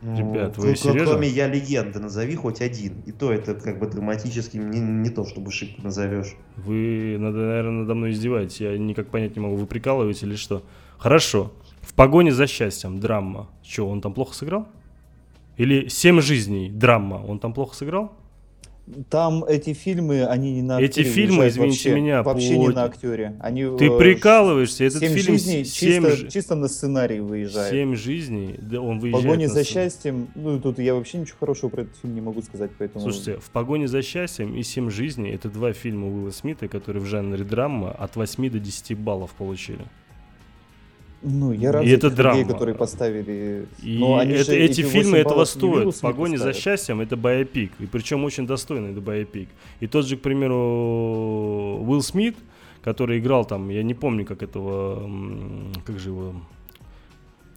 [0.00, 1.12] Ну, Ребят, вы серьезно?
[1.12, 3.00] Кроме «Я легенда» назови хоть один.
[3.06, 6.34] И то это как бы драматическим не, не то, чтобы шибко назовешь.
[6.56, 8.60] Вы, наверное, надо мной издеваетесь.
[8.60, 10.62] Я никак понять не могу, вы прикалываетесь или что.
[10.98, 11.52] Хорошо.
[11.94, 13.48] В погоне за счастьем драма.
[13.62, 14.66] Что, он там плохо сыграл?
[15.56, 17.24] Или «Семь жизней» драма.
[17.24, 18.10] Он там плохо сыграл?
[19.08, 22.58] Там эти фильмы, они не на актере Эти фильмы, извините вообще, меня, вообще по...
[22.58, 23.36] не на актере.
[23.38, 26.04] Они, Ты э, прикалываешься, этот семь фильм жизней 7...
[26.04, 27.70] чисто, чисто на сценарий выезжает.
[27.70, 29.24] Семь жизней, да, он выезжает.
[29.24, 32.42] В погоне за счастьем, ну тут я вообще ничего хорошего про этот фильм не могу
[32.42, 33.02] сказать, поэтому.
[33.04, 37.06] Слушайте, в погоне за счастьем и Семь жизней это два фильма Уилла Смита, которые в
[37.06, 39.84] жанре драма от 8 до 10 баллов получили.
[41.26, 42.38] Ну, я рад и за это драма.
[42.38, 43.66] людей, которые поставили.
[43.82, 45.98] И Но они это, эти фильмы этого стоят.
[46.00, 47.72] Погони за счастьем это боепик.
[47.80, 49.48] И причем очень достойный это боепик.
[49.80, 52.36] И тот же, к примеру, Уилл Смит,
[52.82, 55.10] который играл там, я не помню, как этого,
[55.86, 56.34] как же его,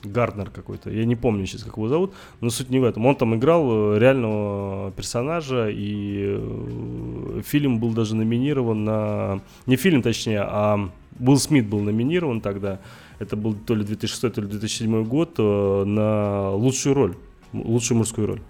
[0.03, 3.05] Гарднер какой-то, я не помню сейчас, как его зовут, но суть не в этом.
[3.05, 9.41] Он там играл э, реального персонажа, и э, фильм был даже номинирован на...
[9.65, 12.79] Не фильм, точнее, а Уилл Смит был номинирован тогда
[13.19, 17.15] это был то ли 2006, то ли 2007 год, э, на лучшую роль,
[17.53, 18.41] лучшую мужскую роль.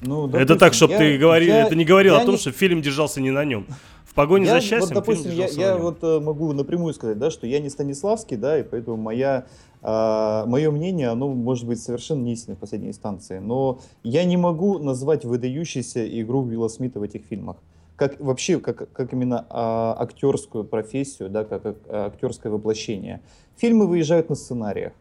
[0.00, 2.38] Ну, допустим, это так, чтобы ты говорил, я, это не говорил о том, не...
[2.38, 3.66] что фильм держался не на нем.
[4.04, 4.80] В погоне я, за счастьем.
[4.80, 8.58] Вот, допустим, я, я вот э, могу напрямую сказать, да, что я не Станиславский, да,
[8.58, 9.46] и поэтому моя
[9.84, 14.78] Uh, мое мнение, оно может быть совершенно не в последней инстанции, но я не могу
[14.78, 17.56] назвать выдающейся игру Уилла Смита в этих фильмах
[18.02, 23.20] как вообще, как, как именно а, актерскую профессию, да, как, как актерское воплощение.
[23.56, 24.92] Фильмы выезжают на сценариях,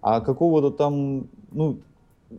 [0.00, 1.78] а какого-то там, ну,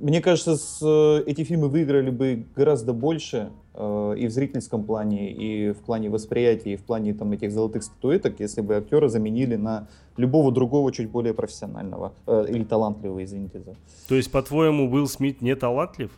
[0.02, 5.72] мне кажется, с, эти фильмы выиграли бы гораздо больше э, и в зрительском плане, и
[5.72, 9.88] в плане восприятия, и в плане там этих золотых статуэток, если бы актера заменили на
[10.18, 13.76] любого другого чуть более профессионального э, или талантливого, извините за.
[14.08, 16.12] То есть, по-твоему, Уилл Смит не талантлив?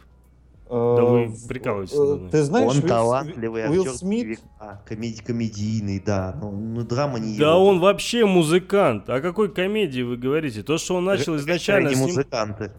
[0.69, 1.95] Да вы э, прикалываетесь.
[1.95, 4.39] Э, ты знаешь, он Уилл, талантливый Уилл актер Смит?
[4.60, 6.36] А, комеди, комедийный, да.
[6.41, 7.65] Ну, ну, драма не Да его.
[7.67, 9.10] он вообще музыкант.
[9.10, 10.63] О какой комедии вы говорите?
[10.63, 11.89] То, что он начал изначально...
[11.89, 12.71] Не музыканты.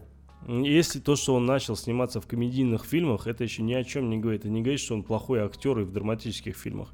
[0.47, 4.17] Если то, что он начал сниматься в комедийных фильмах, это еще ни о чем не
[4.17, 4.41] говорит.
[4.41, 6.89] Это не говорит, что он плохой актер и в драматических фильмах.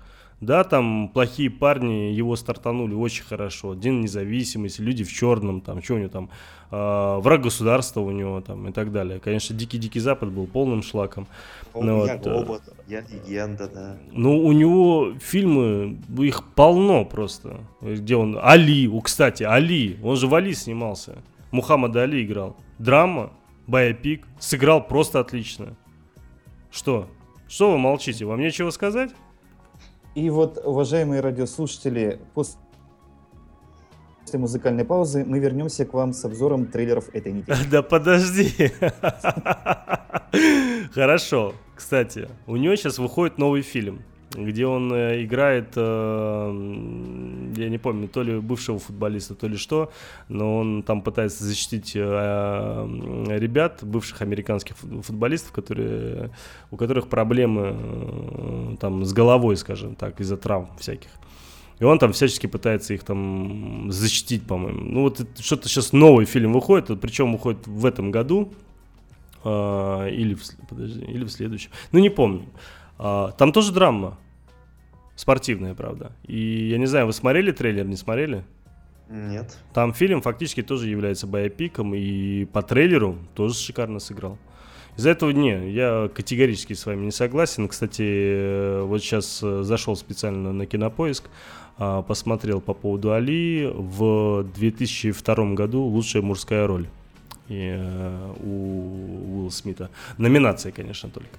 [0.45, 3.73] Да, там плохие парни его стартанули очень хорошо.
[3.75, 6.29] День независимости, люди в черном, там, что у него там,
[6.71, 9.19] э, враг государства у него там и так далее.
[9.19, 11.27] Конечно, Дикий-Дикий Запад был полным шлаком.
[11.73, 13.97] Ну, я вот, робот, я легенда, да.
[14.11, 17.61] Ну, у него фильмы, их полно просто.
[17.81, 21.17] Где он, Али, у, кстати, Али, он же в Али снимался.
[21.51, 22.57] Мухаммад Али играл.
[22.79, 23.31] Драма,
[23.67, 25.75] боепик, сыграл просто отлично.
[26.71, 27.07] Что?
[27.47, 28.25] Что вы молчите?
[28.25, 29.11] Вам нечего сказать?
[30.15, 32.57] И вот, уважаемые радиослушатели, после
[34.33, 37.57] музыкальной паузы мы вернемся к вам с обзором трейлеров этой недели.
[37.71, 38.71] Да подожди.
[40.93, 41.53] Хорошо.
[41.75, 44.03] Кстати, у него сейчас выходит новый фильм
[44.35, 49.91] где он э, играет, э, я не помню, то ли бывшего футболиста, то ли что,
[50.27, 56.31] но он там пытается защитить э, ребят, бывших американских футболистов, которые,
[56.71, 61.09] у которых проблемы там с головой, скажем так, из-за травм всяких.
[61.79, 64.81] И он там всячески пытается их там защитить, по-моему.
[64.81, 68.53] Ну вот что-то сейчас новый фильм выходит, причем выходит в этом году,
[69.43, 71.71] или, в, подожди, или в следующем.
[71.91, 72.45] Ну не помню.
[72.97, 74.17] Там тоже драма.
[75.15, 76.11] Спортивная, правда.
[76.25, 78.43] И я не знаю, вы смотрели трейлер, не смотрели?
[79.09, 79.57] Нет.
[79.73, 84.37] Там фильм фактически тоже является боепиком, и по трейлеру тоже шикарно сыграл.
[84.97, 87.67] Из-за этого не, я категорически с вами не согласен.
[87.67, 91.25] Кстати, э, вот сейчас э, зашел специально на кинопоиск,
[91.77, 93.71] а, посмотрел по поводу Али.
[93.73, 96.87] В 2002 году лучшая мужская роль
[97.49, 99.89] и, э, у Уилла Смита.
[100.17, 101.37] Номинация, конечно, только.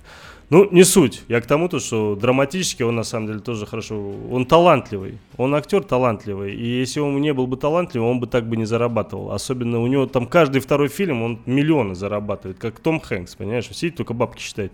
[0.51, 1.23] Ну, не суть.
[1.29, 4.13] Я к тому, то, что драматически он на самом деле тоже хорошо.
[4.31, 5.19] Он талантливый.
[5.39, 6.55] Он актер талантливый.
[6.55, 9.33] И если он не был бы талантливым, он бы так бы не зарабатывал.
[9.33, 12.59] Особенно у него там каждый второй фильм, он миллионы зарабатывает.
[12.59, 13.67] Как Том Хэнкс, понимаешь?
[13.69, 14.73] Он сидит, только бабки считает.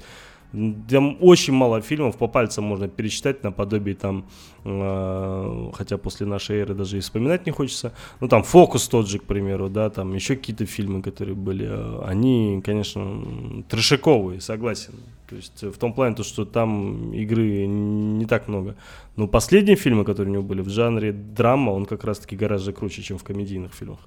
[0.53, 4.24] Там очень мало фильмов по пальцам можно пересчитать наподобие там,
[4.64, 7.92] э, хотя после нашей эры даже и вспоминать не хочется.
[8.20, 12.03] Ну там Фокус тот же, к примеру, да, там еще какие-то фильмы, которые были, э,
[12.05, 14.94] они, конечно, трешаковые, согласен.
[15.28, 18.74] То есть в том плане, то, что там игры не так много.
[19.14, 23.03] Но последние фильмы, которые у него были в жанре драма, он как раз-таки гораздо круче,
[23.03, 24.01] чем в комедийных фильмах.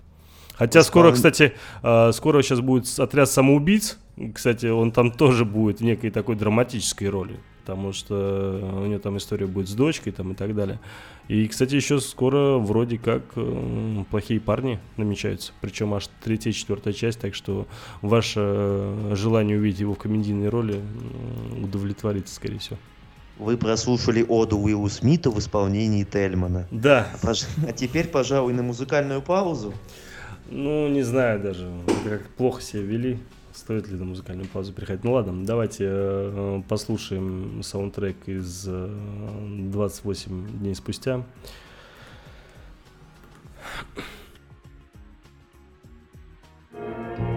[0.54, 3.97] Хотя скоро, кстати, а, скоро сейчас будет отряд самоубийц.
[4.34, 9.18] Кстати, он там тоже будет в некой такой драматической роли, потому что у него там
[9.18, 10.80] история будет с дочкой там и так далее.
[11.30, 16.93] И, кстати, еще скоро вроде как э, плохие парни намечаются, причем аж третья и четвертая
[16.93, 17.66] часть, так что
[18.01, 22.78] ваше э, желание увидеть его в комедийной роли э, удовлетворится, скорее всего.
[23.39, 26.68] Вы прослушали оду Уиллу Смита в исполнении Тельмана.
[26.70, 27.08] Да.
[27.24, 27.34] А
[27.76, 29.74] теперь, пожалуй, на музыкальную паузу.
[30.56, 31.68] Ну, не знаю даже,
[32.04, 33.18] как плохо себя вели.
[33.54, 35.04] Стоит ли на музыкальную паузу переходить?
[35.04, 41.24] Ну ладно, давайте э, послушаем саундтрек из э, 28 дней спустя.
[47.14, 47.33] ужасную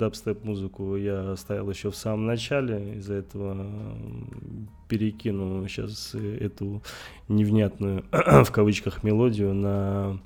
[0.00, 3.66] дабстеп-музыку я ставил еще в самом начале, из-за этого
[4.88, 6.82] перекину сейчас эту
[7.28, 10.18] невнятную, в кавычках, мелодию на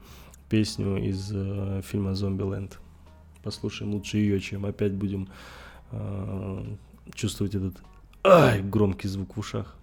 [0.48, 2.78] песню из э, фильма «Зомбиленд».
[3.42, 5.28] Послушаем лучше ее, чем опять будем
[5.90, 6.64] э,
[7.14, 7.74] чувствовать этот
[8.22, 9.76] ай, громкий звук в ушах.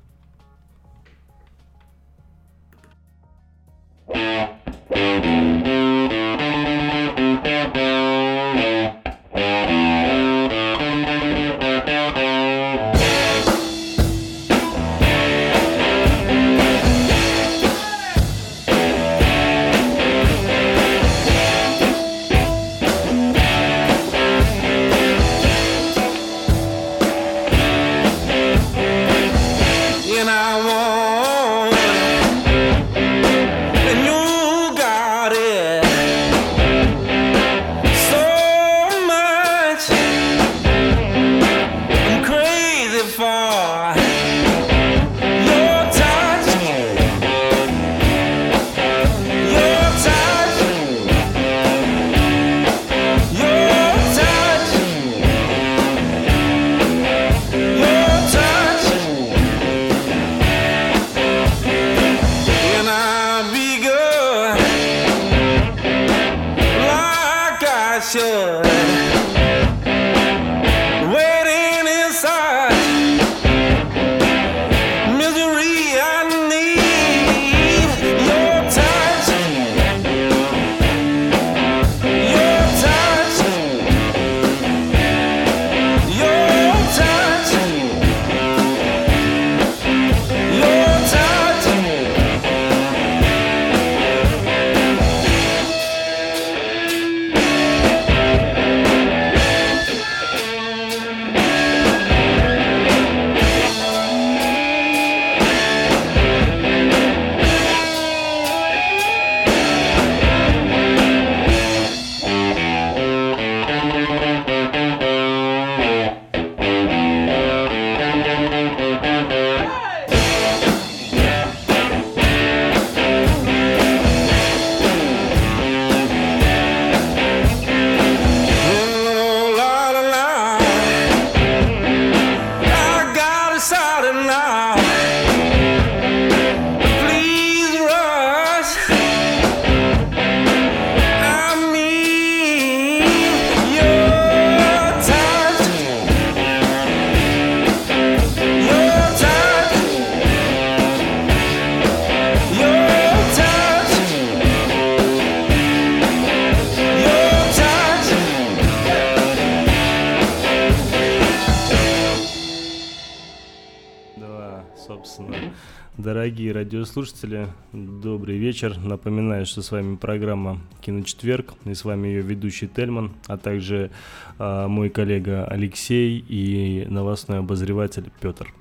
[167.02, 168.78] радиослушатели, добрый вечер.
[168.78, 173.89] Напоминаю, что с вами программа «Киночетверг» и с вами ее ведущий Тельман, а также
[174.38, 178.54] э, мой коллега Алексей и новостной обозреватель Петр.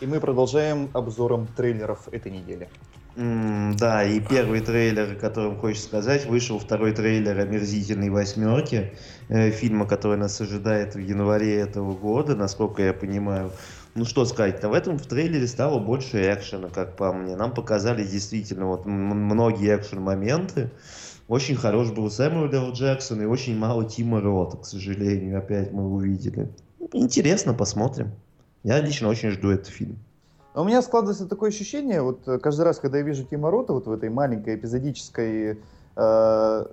[0.00, 2.68] И мы продолжаем обзором трейлеров этой недели.
[3.14, 8.92] Mm, да, и первый трейлер, о котором хочешь сказать, вышел второй трейлер «Омерзительной восьмерки»,
[9.28, 13.52] э, фильма, который нас ожидает в январе этого года, насколько я понимаю.
[13.94, 17.36] Ну что сказать-то, в этом в трейлере стало больше экшена, как по мне.
[17.36, 20.70] Нам показали действительно вот многие экшен-моменты.
[21.28, 22.72] Очень хорош был Сэмюэл Л.
[22.72, 26.48] Джексон и очень мало Тима Рота, к сожалению, опять мы увидели.
[26.92, 28.12] Интересно, посмотрим.
[28.64, 29.98] Я лично очень жду этот фильм.
[30.54, 33.86] У меня складывается такое ощущение, вот э, каждый раз, когда я вижу Тима Рота вот
[33.86, 35.58] в этой маленькой эпизодической
[35.96, 36.64] э,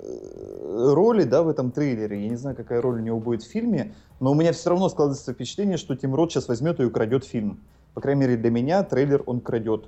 [0.83, 3.93] роли, да, в этом трейлере, я не знаю, какая роль у него будет в фильме,
[4.19, 7.59] но у меня все равно складывается впечатление, что Тим Рот сейчас возьмет и украдет фильм.
[7.93, 9.85] По крайней мере, для меня трейлер он крадет.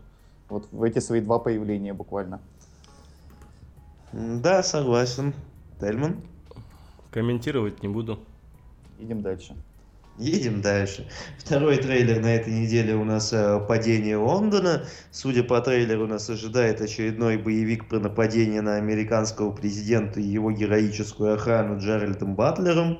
[0.49, 2.41] Вот в эти свои два появления буквально.
[4.11, 5.34] Да, согласен.
[5.79, 6.21] Тельман?
[7.11, 8.19] Комментировать не буду.
[8.99, 9.55] Идем дальше.
[10.17, 11.07] Едем дальше.
[11.39, 14.86] Второй трейлер на этой неделе у нас э, «Падение Лондона».
[15.09, 21.34] Судя по трейлеру, нас ожидает очередной боевик про нападение на американского президента и его героическую
[21.34, 22.99] охрану Джеральдом Батлером.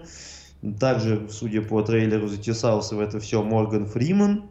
[0.80, 4.50] Также, судя по трейлеру, затесался в это все Морган Фриман.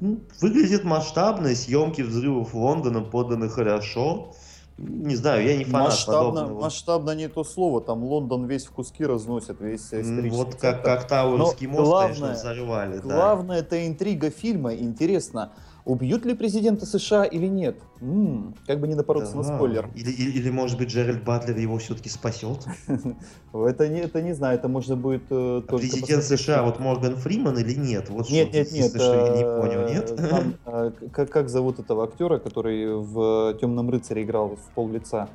[0.00, 4.32] Ну, выглядит масштабно, съемки взрывов Лондона поданы хорошо.
[4.76, 6.60] Не знаю, я не фанат масштабно, подобного.
[6.62, 11.06] Масштабно не то слово, там Лондон весь в куски разносит, весь исторический Вот как, как
[11.06, 12.98] Тауэрский мост, главное, конечно, взорвали.
[12.98, 13.66] Главное, да.
[13.66, 15.52] это интрига фильма, интересно,
[15.84, 17.76] убьют ли президента США или нет.
[18.00, 19.38] М-м, как бы не напороться да.
[19.38, 19.90] на спойлер.
[19.94, 22.66] Или, или, или, может быть, Джеральд Батлер его все-таки спасет?
[23.52, 27.16] Это не, это не знаю, это можно будет э, а только Президент США, вот Морган
[27.16, 28.10] Фриман или нет?
[28.10, 28.90] Вот нет, нет, нет.
[28.90, 30.16] Что я не понял, нет?
[30.16, 35.28] Там, э, как, как зовут этого актера, который в «Темном рыцаре» играл в пол лица?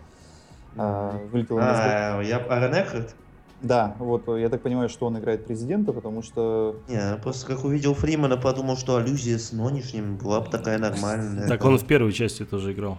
[0.76, 3.16] Вылетел а, я Аарон Экхарт?
[3.62, 6.78] Да, вот я так понимаю, что он играет президента, потому что...
[6.88, 11.48] Не, просто как увидел Фримана, подумал, что аллюзия с нынешним была бы такая нормальная.
[11.48, 12.98] Так он в первой части тоже играл.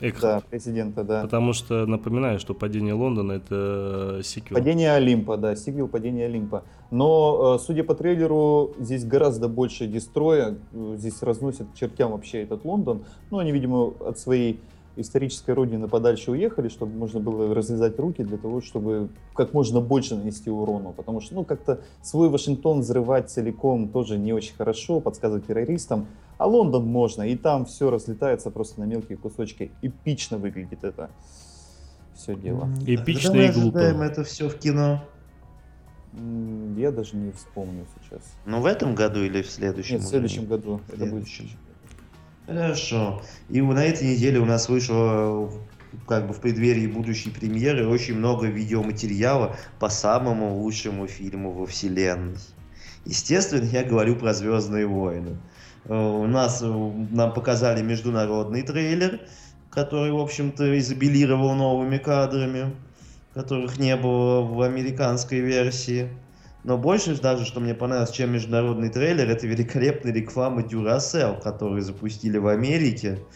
[0.00, 0.42] Экхард.
[0.44, 1.22] Да, президента, да.
[1.22, 4.58] Потому что, напоминаю, что «Падение Лондона»— это сиквел.
[4.58, 6.64] «Падение Олимпа», да, сиквел «Падение Олимпа».
[6.90, 13.04] Но, э, судя по трейлеру, здесь гораздо больше дестроя, здесь разносят чертям вообще этот Лондон.
[13.30, 14.60] Ну, они, видимо, от своей
[14.96, 20.14] исторической родины подальше уехали, чтобы можно было развязать руки для того, чтобы как можно больше
[20.14, 20.92] нанести урону.
[20.92, 26.06] Потому что, ну, как-то свой Вашингтон взрывать целиком тоже не очень хорошо, подсказывать террористам.
[26.38, 29.70] А Лондон можно, и там все разлетается просто на мелкие кусочки.
[29.82, 31.10] Эпично выглядит это
[32.14, 32.68] все дело.
[32.86, 33.78] Эпично Когда и глупо.
[33.78, 35.02] это все в кино?
[36.76, 38.22] Я даже не вспомню сейчас.
[38.46, 39.96] Ну, в этом году или в следующем?
[39.96, 40.80] Нет, в следующем году.
[40.86, 41.06] В следующем.
[41.06, 41.28] Это будет
[42.46, 43.22] Хорошо.
[43.48, 45.50] И на этой неделе у нас вышло
[46.06, 52.36] как бы в преддверии будущей премьеры очень много видеоматериала по самому лучшему фильму во вселенной.
[53.06, 55.38] Естественно, я говорю про «Звездные войны».
[55.84, 59.20] Э, у нас э, нам показали международный трейлер,
[59.70, 62.74] который, в общем-то, изобилировал новыми кадрами,
[63.34, 66.08] которых не было в американской версии.
[66.64, 72.38] Но больше даже, что мне понравилось, чем международный трейлер, это великолепная реклама Duracell, которую запустили
[72.38, 73.28] в Америке.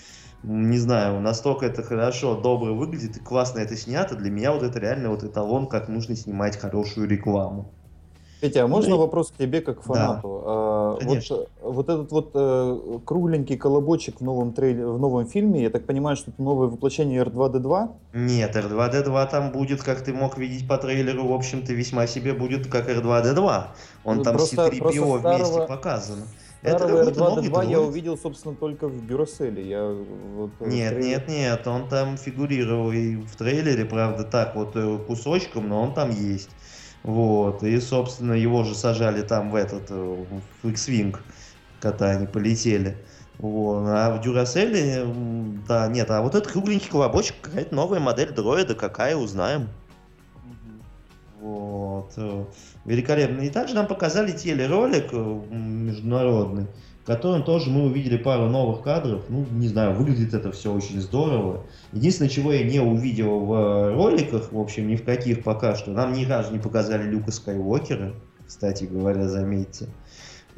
[0.43, 4.17] Не знаю, настолько это хорошо, добро выглядит и классно это снято.
[4.17, 7.78] Для меня вот это реально вот эталон, как нужно снимать хорошую рекламу.
[8.41, 8.97] Петя, а можно да.
[8.97, 10.43] вопрос к тебе как фанату?
[10.45, 10.51] Да.
[10.51, 15.71] А, вот, вот этот вот э, кругленький колобочек в новом трейлере, в новом фильме, я
[15.71, 17.89] так понимаю, что это новое воплощение R2D2?
[18.15, 22.69] Нет, R2D2 там будет, как ты мог видеть по трейлеру, в общем-то, весьма себе будет
[22.69, 23.65] как R2D2.
[24.05, 25.37] Он ну, там просто, C3PO просто старого...
[25.37, 26.19] вместе показан.
[26.61, 29.69] Старого это R2D2 я увидел, собственно, только в Дюраселе.
[29.69, 29.85] Я,
[30.37, 31.09] вот, э, нет, трейлер...
[31.09, 35.95] нет, нет, он там фигурировал и в трейлере, правда, так вот э, кусочком, но он
[35.95, 36.51] там есть.
[37.03, 37.63] Вот.
[37.63, 40.25] И, собственно, его же сажали там в этот, э,
[40.63, 41.17] в X-Wing,
[41.81, 42.97] когда они полетели.
[43.39, 43.87] Вот.
[43.87, 45.07] А в Дюраселе,
[45.69, 49.69] да, нет, а вот этот кругленький колобочек, какая-то новая модель дроида, какая, узнаем.
[51.41, 52.13] Вот.
[52.17, 52.45] Э,
[52.85, 53.43] великолепно.
[53.43, 56.67] И также нам показали телеролик э, международный,
[57.09, 59.23] котором тоже мы увидели пару новых кадров.
[59.31, 61.65] Ну, не знаю, выглядит это все очень здорово.
[61.95, 65.91] Единственное, чего я не увидел в э, роликах, в общем, ни в каких пока что,
[65.91, 68.15] нам ни разу не показали Люка Скайуокера,
[68.47, 69.89] кстати говоря, заметьте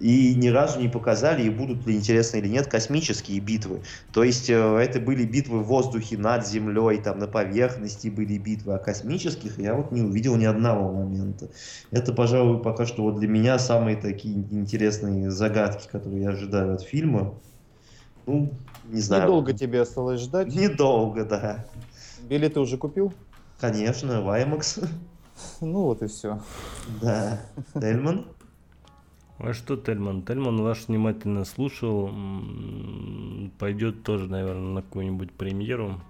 [0.00, 3.82] и ни разу не показали, и будут ли интересны или нет, космические битвы.
[4.12, 8.74] То есть э, это были битвы в воздухе, над землей, там на поверхности были битвы,
[8.74, 11.50] а космических я вот не увидел ни одного момента.
[11.90, 16.82] Это, пожалуй, пока что вот для меня самые такие интересные загадки, которые я ожидаю от
[16.82, 17.34] фильма.
[18.26, 18.50] Ну,
[18.88, 19.24] не знаю.
[19.24, 20.48] Недолго тебе осталось ждать.
[20.48, 21.66] Недолго, да.
[22.22, 23.12] Билеты уже купил?
[23.60, 24.80] Конечно, Ваймакс.
[25.60, 26.40] Ну вот и все.
[27.02, 27.40] Да.
[27.74, 28.26] Тельман?
[29.42, 30.22] А что Тельман?
[30.22, 32.10] Тельман ваш внимательно слушал.
[33.58, 36.00] Пойдет тоже, наверное, на какую-нибудь премьеру.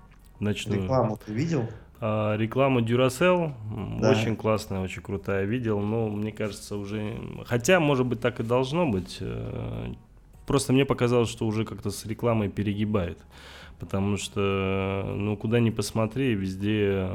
[0.41, 0.83] Ночную.
[0.83, 1.68] Рекламу ты видел?
[2.01, 3.53] А, рекламу Duracell
[4.01, 4.11] Да.
[4.11, 5.45] очень классная, очень крутая.
[5.45, 7.16] Видел, но мне кажется уже...
[7.45, 9.18] Хотя, может быть, так и должно быть.
[9.20, 9.93] э,
[10.47, 13.18] Просто мне показалось, что уже как-то с рекламой перегибает.
[13.81, 17.09] Потому что, ну, куда ни посмотри, везде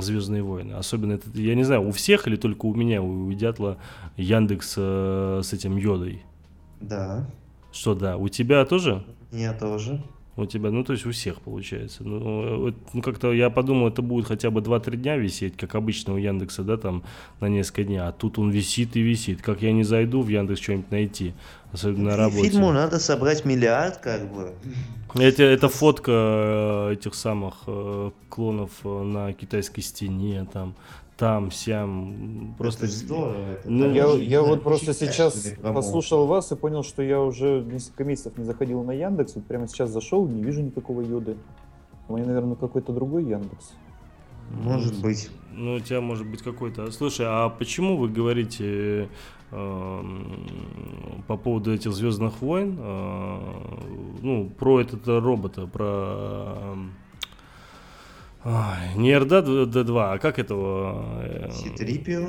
[0.00, 0.72] Звездные войны.
[0.72, 3.76] Особенно это, я не знаю, у всех или только у меня, у, Дятла
[4.16, 6.22] Яндекс э, с этим йодой.
[6.80, 7.28] Да.
[7.72, 9.04] Что, да, у тебя тоже?
[9.30, 10.02] Я тоже.
[10.38, 12.04] У тебя, ну то есть у всех получается.
[12.04, 16.16] Ну, ну, как-то я подумал, это будет хотя бы 2-3 дня висеть, как обычно у
[16.16, 17.02] Яндекса, да, там
[17.40, 17.98] на несколько дней.
[17.98, 19.42] А тут он висит и висит.
[19.42, 21.34] Как я не зайду в Яндекс что-нибудь найти,
[21.72, 22.48] особенно на работе.
[22.48, 24.52] Фильму надо собрать миллиард, как бы.
[25.14, 30.76] Это, это фотка э, этих самых э, клонов э, на китайской стене, там,
[31.18, 32.54] там, сям.
[32.56, 33.34] Просто Это здорово.
[33.52, 38.04] это Ну, Я, я вот просто сейчас послушал вас и понял, что я уже несколько
[38.04, 39.34] месяцев не заходил на Яндекс.
[39.34, 41.36] Вот прямо сейчас зашел, не вижу никакого йоды.
[42.08, 43.72] У меня, наверное, какой-то другой Яндекс.
[44.50, 45.28] Может быть.
[45.52, 46.90] Ну, у тебя может быть какой-то...
[46.92, 49.08] Слушай, а почему вы говорите
[49.50, 53.38] эм, по поводу этих Звездных войн, э,
[54.22, 56.76] ну, про этого робота, про...
[58.50, 61.20] ай, не RD-2, а как этого?
[61.22, 62.28] э, Ситрипио.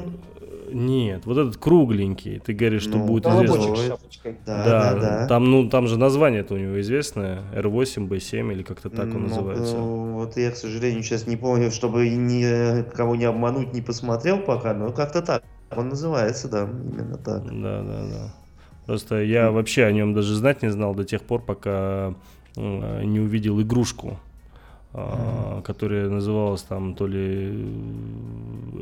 [0.71, 3.97] Нет, вот этот кругленький, ты говоришь, что Ну, будет известно.
[4.45, 5.27] Да, Да, да, да.
[5.27, 9.23] Там, ну, там же название это у него известное, R8, B7 или как-то так он
[9.23, 9.77] Ну, называется.
[9.77, 14.73] э, Вот я, к сожалению, сейчас не помню, чтобы никого не обмануть, не посмотрел пока,
[14.73, 15.43] но как-то так.
[15.75, 17.43] Он называется, да, именно так.
[17.45, 18.33] Да, да, да.
[18.85, 22.13] Просто я вообще о нем даже знать не знал до тех пор, пока
[22.55, 24.19] э, не увидел игрушку,
[24.93, 27.53] а, которая называлась там то ли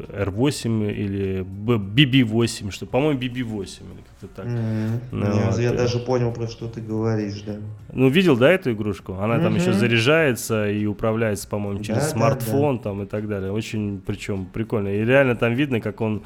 [0.09, 4.45] э, R8 или Б- BB8, что, по-моему, BB8 или как-то так.
[4.45, 5.01] Мгм.
[5.11, 5.77] Ну, Я- вот, я э.
[5.77, 7.55] даже понял, про что ты говоришь, да.
[7.93, 9.13] Ну, видел, да, эту игрушку?
[9.19, 13.51] Она там еще заряжается и управляется, по-моему, через Да, да, смартфон там и так далее.
[13.51, 14.87] Очень, причем, прикольно.
[14.89, 16.21] И реально там видно, как он э,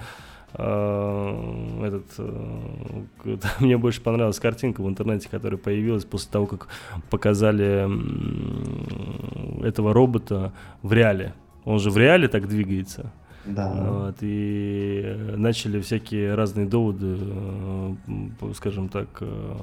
[0.54, 6.68] этот э, мне больше понравилась картинка в интернете, которая появилась после того, как
[7.10, 7.88] показали
[9.66, 11.34] этого робота в реале.
[11.64, 13.12] Он же в реале так двигается.
[13.45, 13.74] Да.
[13.74, 17.93] Вот, и э, начали всякие разные доводы, э,
[18.56, 19.56] скажем так, э,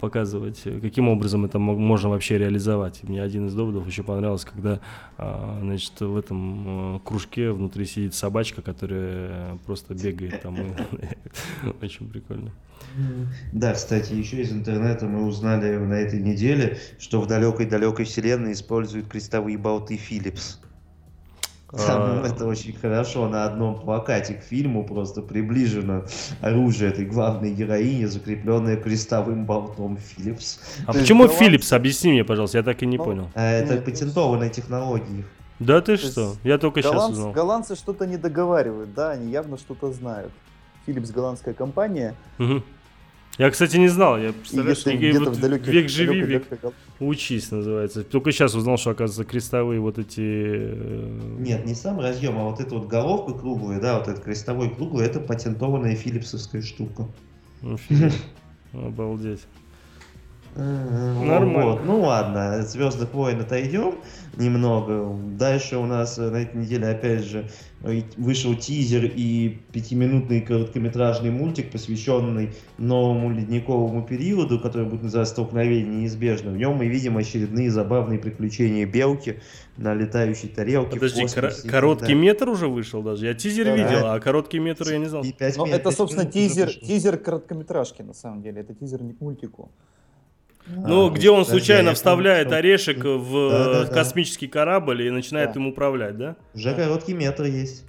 [0.00, 3.02] показывать, э, каким образом это мо- можно вообще реализовать.
[3.02, 4.80] Мне один из доводов еще понравился, когда
[5.16, 10.56] а, значит, в этом э, кружке внутри сидит собачка, которая просто бегает там.
[11.82, 12.52] Очень прикольно.
[13.52, 19.08] Да, кстати, еще из интернета мы узнали на этой неделе, что в далекой-далекой вселенной используют
[19.08, 20.58] крестовые болты Philips.
[21.76, 26.04] Там А, это очень хорошо на одном плакате к фильму просто приближено
[26.40, 30.58] оружие этой главной героини, закрепленное крестовым болтом Philips.
[30.86, 31.74] А То есть почему голландцы- Philips?
[31.74, 33.30] Объясни мне, пожалуйста, я так и не Ну, понял.
[33.34, 35.24] А Это патентованная технология.
[35.58, 36.20] Да ты то что?
[36.22, 37.32] есть Я только сейчас Голландцы, узнал.
[37.32, 40.32] голландцы что-то не договаривают, да, они явно что-то знают.
[40.86, 42.14] Philips голландская компания.
[42.38, 42.62] Мгм.
[43.38, 44.16] Я, кстати, не знал.
[44.18, 46.44] Я вот в далеких, век живи, век
[47.00, 48.04] учись, называется.
[48.04, 50.20] Только сейчас узнал, что, оказывается, крестовые вот эти...
[50.20, 54.70] э, Нет, не сам разъем, а вот эта вот головка круглая, да, вот этот крестовой
[54.70, 57.08] круглый, это патентованная филипсовская штука.
[57.62, 58.14] Офигеть.
[58.72, 59.40] Обалдеть.
[60.56, 61.24] Нормально.
[61.24, 61.80] Нормально.
[61.84, 63.96] Ну ладно, от Звездных войн отойдем
[64.36, 65.16] немного.
[65.36, 67.48] Дальше у нас э, на этой неделе опять же
[67.82, 76.02] э, вышел тизер и пятиминутный короткометражный мультик, посвященный новому ледниковому периоду, который будет называться «Столкновение
[76.02, 76.52] неизбежно».
[76.52, 79.40] В нем мы видим очередные забавные приключения белки
[79.76, 80.92] на летающей тарелке.
[80.94, 83.26] Подожди, кор- короткий так метр уже вышел даже?
[83.26, 83.74] Я тизер Да.
[83.76, 85.24] видел, а короткий метр я не знал.
[85.24, 88.60] И пять Ну, минут- это, собственно, тизер, тизер короткометражки, на самом деле.
[88.60, 89.70] Это тизер не к мультику.
[90.66, 95.10] Ну, А, где он случайно я помню, вставляет что орешек в э, космический корабль и
[95.10, 95.60] начинает Да.
[95.60, 96.36] им управлять, да?
[96.54, 97.84] Уже короткий метр есть.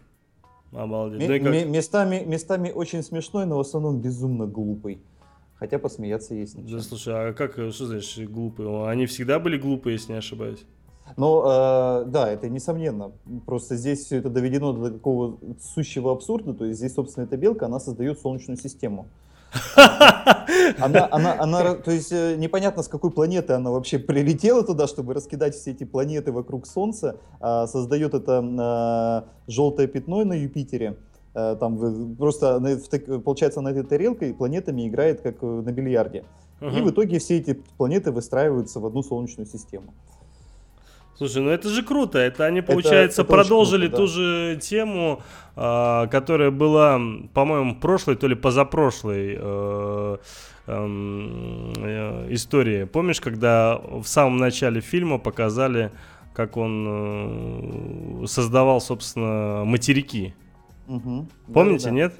[0.73, 1.21] Обалдеть.
[1.21, 1.53] Ме- Ну как?
[1.53, 4.99] ме- местами, местами очень смешной, но в основном безумно глупый.
[5.57, 8.89] Хотя посмеяться есть над Да, слушай, а как, э, что значит глупые?
[8.89, 10.65] Они всегда были глупые, если не ошибаюсь.
[11.15, 13.11] Ну, э, да, это несомненно.
[13.45, 15.37] Просто здесь все это доведено до такого
[15.75, 16.53] сущего абсурда.
[16.53, 19.07] То есть здесь, собственно, эта белка, она создает Солнечную систему.
[20.79, 25.13] Она, она, она, то есть э, непонятно, с какой планеты она вообще прилетела туда, чтобы
[25.13, 27.17] раскидать все эти планеты вокруг Солнца.
[27.39, 30.97] А, создает это желтое пятно на Юпитере.
[31.35, 32.59] Э, Там просто
[33.23, 36.23] получается на этой тарелке планетами играет как э, на бильярде.
[36.61, 39.93] И в итоге все эти планеты выстраиваются в одну Солнечную систему.
[41.17, 42.19] Слушай, ну это же круто.
[42.19, 43.97] Это они, получается, это, это продолжили круто, да.
[43.97, 45.21] ту же тему,
[45.55, 46.99] э, которая была,
[47.33, 50.17] по-моему, прошлой, то ли позапрошлой э,
[50.67, 52.83] эм, э, истории.
[52.83, 55.91] Помнишь, когда в самом начале фильма показали,
[56.33, 60.35] как он э, создавал, собственно, материки?
[60.87, 61.27] Угу.
[61.53, 61.95] Помните, да, да.
[61.95, 62.13] нет?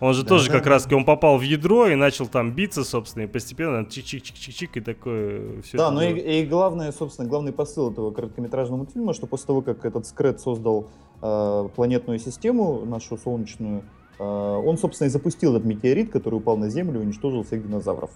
[0.00, 0.70] Он же да, тоже да, как да.
[0.70, 5.60] раз, он попал в ядро и начал там биться, собственно, и постепенно чик-чик-чик-чик и такое
[5.62, 5.76] все.
[5.76, 9.84] Да, но и, и главное, собственно, главный посыл этого короткометражного мультфильма, что после того, как
[9.84, 10.88] этот скрет создал
[11.20, 13.82] э, планетную систему, нашу солнечную,
[14.18, 18.10] э, он, собственно, и запустил этот метеорит, который упал на Землю и уничтожил всех динозавров.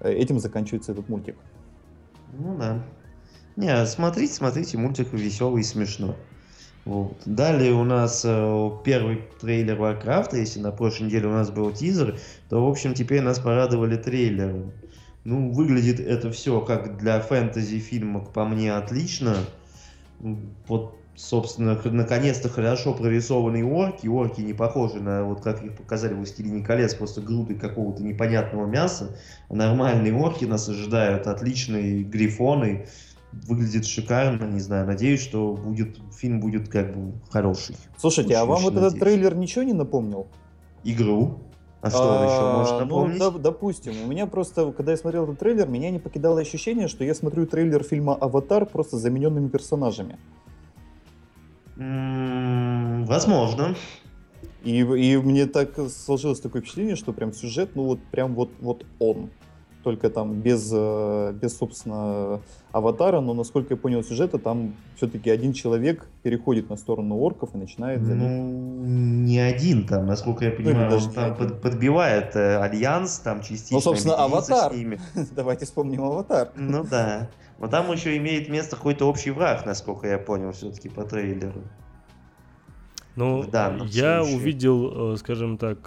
[0.00, 1.36] Э, этим заканчивается этот мультик.
[2.38, 2.82] Ну да.
[3.56, 6.14] Не, смотрите, смотрите, мультик веселый и смешной.
[6.84, 7.16] Вот.
[7.24, 12.18] Далее у нас э, первый трейлер Warcraft, если на прошлой неделе у нас был тизер,
[12.50, 14.70] то, в общем, теперь нас порадовали трейлеры.
[15.24, 19.36] Ну, выглядит это все как для фэнтези фильма, по мне, отлично.
[20.68, 24.06] Вот, собственно, наконец-то хорошо прорисованные орки.
[24.06, 28.66] Орки не похожи на, вот как их показали в «Властелине колец», просто груды какого-то непонятного
[28.66, 29.16] мяса.
[29.48, 32.86] нормальные орки нас ожидают, отличные грифоны
[33.46, 37.76] выглядит шикарно, не знаю, надеюсь, что будет фильм будет как бы хороший.
[37.96, 38.94] Слушайте, очень, а вам вот надеюсь.
[38.94, 40.26] этот трейлер ничего не напомнил?
[40.84, 41.40] Игру?
[41.80, 43.18] А что он еще может а, ну, напомнить?
[43.18, 47.04] Ну, допустим, у меня просто, когда я смотрел этот трейлер, меня не покидало ощущение, что
[47.04, 50.18] я смотрю трейлер фильма «Аватар» просто замененными персонажами.
[51.76, 53.74] возможно.
[54.62, 58.86] И, и мне так сложилось такое впечатление, что прям сюжет, ну вот прям вот, вот
[58.98, 59.28] он
[59.84, 62.40] только там без, э, без, собственно,
[62.72, 67.58] аватара, но, насколько я понял сюжета, там все-таки один человек переходит на сторону орков и
[67.58, 72.56] начинает Ну, не один там, насколько я ну, понимаю, ну, он там под, подбивает э,
[72.56, 73.76] альянс, там частично.
[73.76, 74.72] Ну, собственно, аватар.
[75.36, 76.50] Давайте вспомним аватар.
[76.56, 77.28] Ну да.
[77.58, 81.62] Но там еще имеет место какой-то общий враг, насколько я понял, все-таки по трейлеру.
[83.16, 84.36] Ну, я случае.
[84.36, 85.78] увидел, э, скажем так,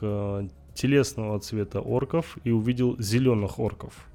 [0.77, 4.07] телесного цвета орков и увидел зеленых орков.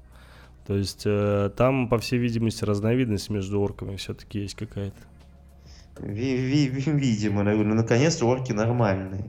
[0.65, 4.95] То есть э, там, по всей видимости, разновидность между орками все-таки есть какая-то.
[5.99, 9.25] Видимо, наверное, наконец-то орки нормальные.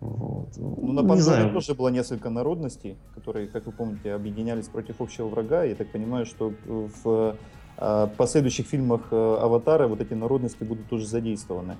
[0.00, 0.48] Вот.
[0.56, 5.64] Ну, на Панзоне тоже было несколько народностей, которые, как вы помните, объединялись против общего врага.
[5.64, 7.36] Я так понимаю, что в
[7.78, 11.76] э, последующих фильмах э, Аватара вот эти народности будут тоже задействованы.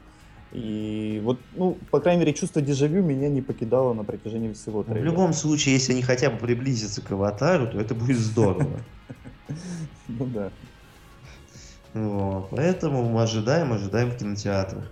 [0.55, 5.03] И вот, ну, по крайней мере, чувство дежавю меня не покидало на протяжении всего трейлера.
[5.03, 8.81] В любом случае, если они хотя бы приблизятся к аватару, то это будет здорово.
[10.09, 10.51] Ну да.
[11.93, 12.49] Вот.
[12.51, 14.91] Поэтому мы ожидаем, ожидаем в кинотеатрах.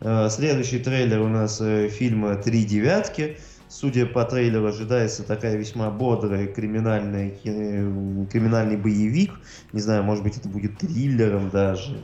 [0.00, 3.38] Э, следующий трейлер у нас э, фильма «Три девятки».
[3.68, 9.32] Судя по трейлеру, ожидается такая весьма бодрая криминальная, э, криминальный боевик.
[9.72, 12.00] Не знаю, может быть, это будет триллером даже.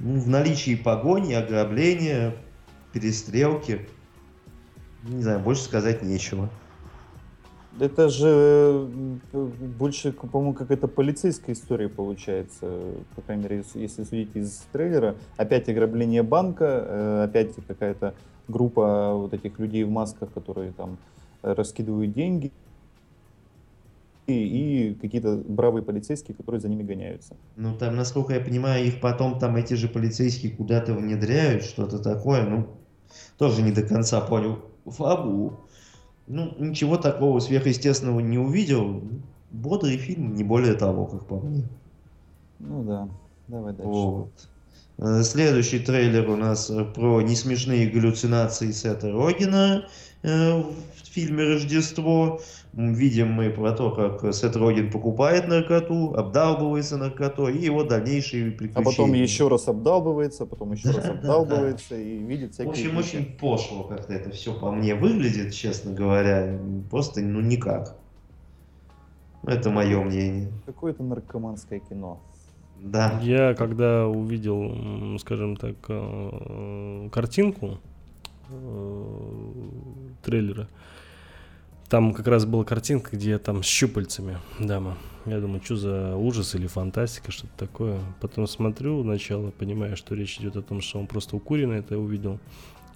[0.00, 2.34] Ну, в наличии погони, ограбления,
[2.92, 3.86] перестрелки.
[5.04, 6.48] Не знаю, больше сказать нечего.
[7.80, 8.88] Это же
[9.32, 12.80] больше, по-моему, какая-то полицейская история получается,
[13.14, 15.14] по крайней мере, если судить из трейлера.
[15.36, 18.14] Опять ограбление банка, э, опять какая-то
[18.48, 20.98] группа вот этих людей в масках, которые там
[21.42, 22.50] раскидывают деньги
[24.28, 27.36] и какие-то бравые полицейские, которые за ними гоняются.
[27.56, 32.44] Ну, там, насколько я понимаю, их потом там эти же полицейские куда-то внедряют, что-то такое,
[32.44, 32.68] ну,
[33.38, 35.60] тоже не до конца понял фабу.
[36.26, 39.02] Ну, ничего такого сверхъестественного не увидел.
[39.50, 41.64] Бодрый фильм, не более того, как по мне.
[42.58, 43.08] Ну да,
[43.46, 43.88] давай дальше.
[43.88, 44.30] Вот.
[44.98, 49.86] Э, следующий трейлер у нас про несмешные галлюцинации Сета Рогина
[50.22, 50.62] э,
[51.08, 52.40] в фильме «Рождество».
[52.74, 58.82] Видим мы про то, как Сет Роген покупает наркоту, обдалбывается наркотой и его дальнейшие приключения.
[58.82, 62.68] А потом еще раз обдалбывается, потом еще раз обдалбывается и видит всякие...
[62.68, 63.16] В общем, вещи.
[63.16, 66.58] очень пошло как-то это все по мне выглядит, честно говоря.
[66.90, 67.96] Просто, ну, никак.
[69.44, 70.52] Это мое мнение.
[70.66, 72.20] Какое-то наркоманское кино.
[72.80, 73.18] Да.
[73.22, 77.78] Я когда увидел, скажем так, э, картинку
[78.50, 79.04] э,
[80.22, 80.68] трейлера,
[81.88, 84.96] там как раз была картинка, где там с щупальцами дама.
[85.24, 88.00] Я думаю, что за ужас или фантастика, что-то такое.
[88.20, 92.38] Потом смотрю начало, понимаю, что речь идет о том, что он просто укуренный это увидел.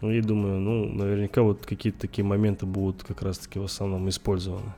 [0.01, 4.72] Ну и думаю, ну, наверняка вот какие-то такие моменты будут как раз-таки в основном использованы.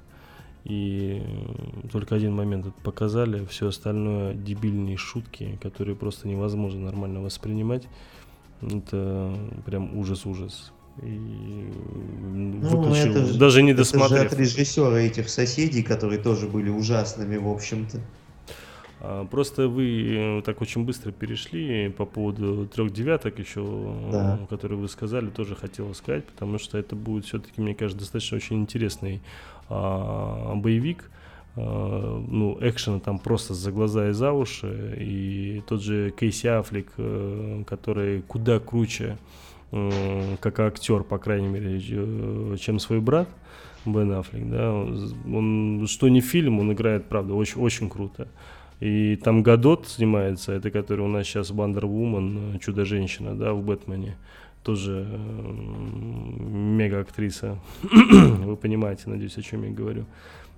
[0.64, 1.22] И
[1.92, 7.86] только один момент это показали, все остальное дебильные шутки, которые просто невозможно нормально воспринимать.
[8.62, 9.34] Это
[9.66, 10.72] прям ужас-ужас.
[11.02, 14.32] И Ну, выключил, это же- даже не Это же досмотрев.
[14.32, 18.00] от режиссера этих соседей, которые тоже были ужасными, в общем-то.
[19.00, 23.62] А, Просто вы э, так очень быстро перешли по поводу трех девяток еще,
[24.12, 24.38] Да.
[24.42, 28.36] э, которые вы сказали, тоже хотел сказать, потому что это будет все-таки, мне кажется, достаточно
[28.36, 29.20] очень интересный
[29.68, 31.10] а, боевик.
[31.56, 34.96] А, ну, экшена там просто за глаза и за уши.
[35.00, 39.18] И тот же Кейси Аффлек, э, который куда круче,
[40.40, 43.28] как актер, по крайней мере, э, чем свой брат.
[43.86, 48.28] Бен Аффлек, да, он, что не фильм, он играет, правда, очень, очень круто.
[48.80, 54.16] И там Гадот снимается, это который у нас сейчас Wonder Woman, Чудо-женщина, да, в Бэтмене.
[54.62, 55.06] Тоже
[56.40, 57.58] мега актриса.
[57.92, 60.06] Вы понимаете, надеюсь, о чем я говорю.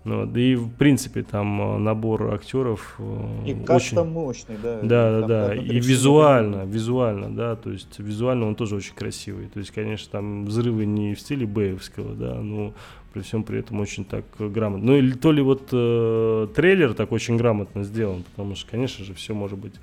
[0.06, 4.00] Ну, да и в принципе там э, набор актеров э, И очень...
[4.04, 4.78] мощный, да.
[4.80, 5.54] Да, да, да.
[5.56, 9.48] И визуально, визуально, да, то есть визуально он тоже очень красивый.
[9.48, 12.72] То есть, конечно, там взрывы не в стиле Бэевского, да, но
[13.12, 14.86] при всем при этом очень так грамотно.
[14.86, 19.12] Ну или то ли вот э, трейлер так очень грамотно сделан, потому что, конечно же,
[19.12, 19.74] все может быть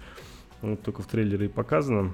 [0.61, 2.13] вот только в трейлере и показано.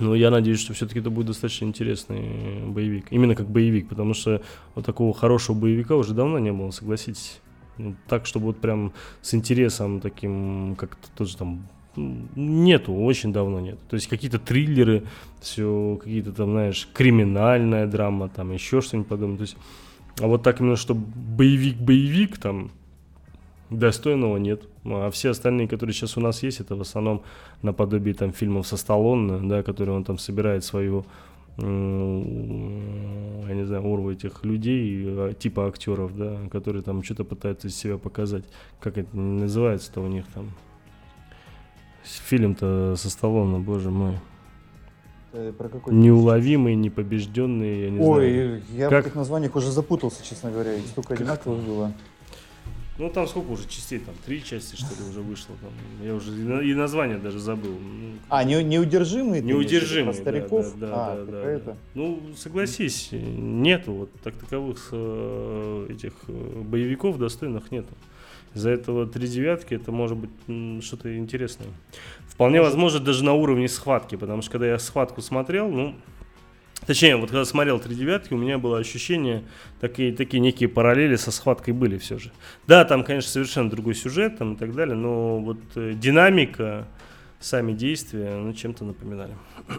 [0.00, 3.06] Но я надеюсь, что все-таки это будет достаточно интересный боевик.
[3.10, 4.42] Именно как боевик, потому что
[4.74, 7.40] вот такого хорошего боевика уже давно не было, согласитесь.
[7.76, 11.66] Ну, так, чтобы вот прям с интересом таким, как тоже там
[11.96, 13.78] м, нету, очень давно нет.
[13.88, 15.04] То есть какие-то триллеры,
[15.40, 19.38] все какие-то там, знаешь, криминальная драма, там еще что-нибудь подобное.
[19.38, 19.56] То есть,
[20.20, 22.70] а вот так именно, что боевик-боевик там
[23.78, 24.62] достойного нет.
[24.84, 27.22] А все остальные, которые сейчас у нас есть, это в основном
[27.62, 31.04] наподобие там фильмов со Сталлоне, да, которые он там собирает свою
[31.56, 31.64] я
[33.54, 37.96] не знаю, урву этих людей, э, типа актеров, да, которые там что-то пытаются из себя
[37.96, 38.44] показать.
[38.80, 40.50] Как это называется-то у них там?
[42.02, 44.18] Фильм-то со Сталлоне, боже мой.
[45.32, 48.10] Э, Про какой Неуловимый, непобежденный, я не знаю.
[48.10, 50.74] Ой, я Как- в этих названиях уже запутался, честно говоря.
[50.74, 51.92] Их столько одинаковых было.
[52.96, 53.98] Ну там сколько уже частей?
[53.98, 55.56] Там три части, что ли, уже вышло.
[55.60, 55.70] Там.
[56.06, 57.72] Я уже и на- и название даже забыл.
[57.72, 59.42] Ну, А, не, неудержимые?
[59.42, 60.78] Неудержимый, Про стариков?
[60.78, 61.64] Да, да, а, да, да, какая-то.
[61.72, 61.76] да.
[61.94, 67.92] Ну, согласись, нету вот так таковых э, этих э, боевиков достойных нету.
[68.54, 71.66] Из-за этого три девятки это может быть что-то интересное.
[72.28, 75.96] Вполне возможно даже на уровне схватки, потому что когда я схватку смотрел, ну,
[76.86, 79.44] точнее, вот когда смотрел три девятки, у меня было ощущение,
[79.80, 82.32] такие, такие некие параллели со схваткой были все же.
[82.66, 86.86] Да, там, конечно, совершенно другой сюжет там, и так далее, но вот э, динамика,
[87.40, 89.34] сами действия, ну, чем-то напоминали.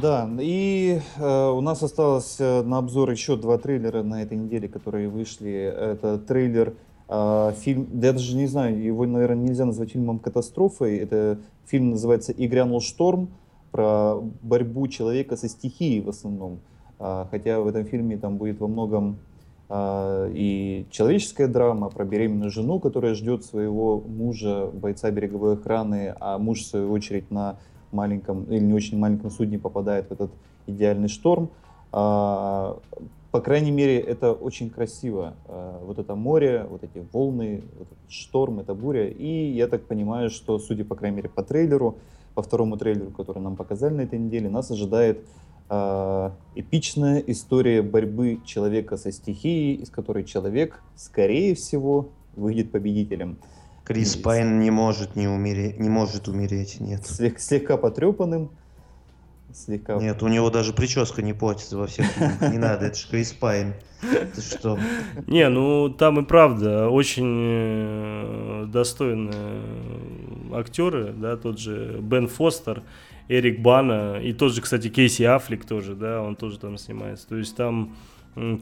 [0.00, 4.66] Да, и э, у нас осталось э, на обзор еще два трейлера на этой неделе,
[4.66, 5.50] которые вышли.
[5.50, 6.74] Это трейлер,
[7.08, 10.96] э, фильм, да я даже не знаю, его, наверное, нельзя назвать фильмом катастрофой.
[10.96, 13.28] Это фильм называется «И грянул шторм»,
[13.70, 16.60] про борьбу человека со стихией в основном.
[16.98, 19.18] А, хотя в этом фильме там будет во многом
[19.68, 26.38] а, и человеческая драма про беременную жену, которая ждет своего мужа, бойца береговой охраны, а
[26.38, 27.56] муж, в свою очередь, на
[27.92, 30.30] маленьком или не очень маленьком судне попадает в этот
[30.66, 31.50] идеальный шторм.
[31.92, 32.78] А,
[33.30, 35.34] По крайней мере, это очень красиво.
[35.82, 39.06] Вот это море, вот эти волны, вот этот шторм, это буря.
[39.08, 41.96] И я так понимаю, что, судя, по крайней мере, по трейлеру,
[42.38, 45.26] по второму трейлеру, который нам показали на этой неделе, нас ожидает
[45.68, 53.38] а, эпичная история борьбы человека со стихией, из которой человек, скорее всего, выйдет победителем.
[53.82, 54.14] Крис.
[54.14, 57.00] Пайн не может не, умереть, не может умереть, нет.
[57.00, 58.50] Слег- слегка потрепанным,
[59.52, 59.96] слегка...
[59.96, 62.06] Нет, у него даже прическа не портится во всех.
[62.40, 63.74] Не надо, это же Крис Пайн.
[64.00, 64.78] Ты что?
[65.26, 69.62] Не, ну там и правда очень э, достойные
[70.54, 72.82] актеры, да, тот же Бен Фостер,
[73.28, 77.28] Эрик Бана и тот же, кстати, Кейси Аффлек тоже, да, он тоже там снимается.
[77.28, 77.96] То есть там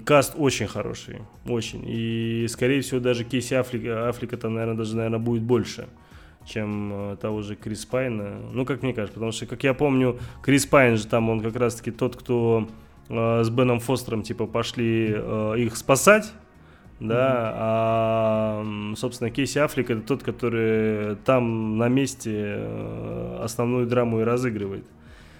[0.04, 1.84] каст очень хороший, очень.
[1.86, 5.86] И, скорее всего, даже Кейси Аффлека, Аффлека-то, наверное, даже, наверное, будет больше
[6.46, 8.36] чем э, того же Крис Пайна.
[8.52, 11.56] Ну, как мне кажется, потому что, как я помню, Крис Пайн же там, он как
[11.56, 12.68] раз-таки тот, кто
[13.08, 16.32] э, с Беном Фостером, типа, пошли э, их спасать,
[16.98, 24.24] да, а, собственно, Кейси Аффлек это тот, который там на месте э, основную драму и
[24.24, 24.84] разыгрывает.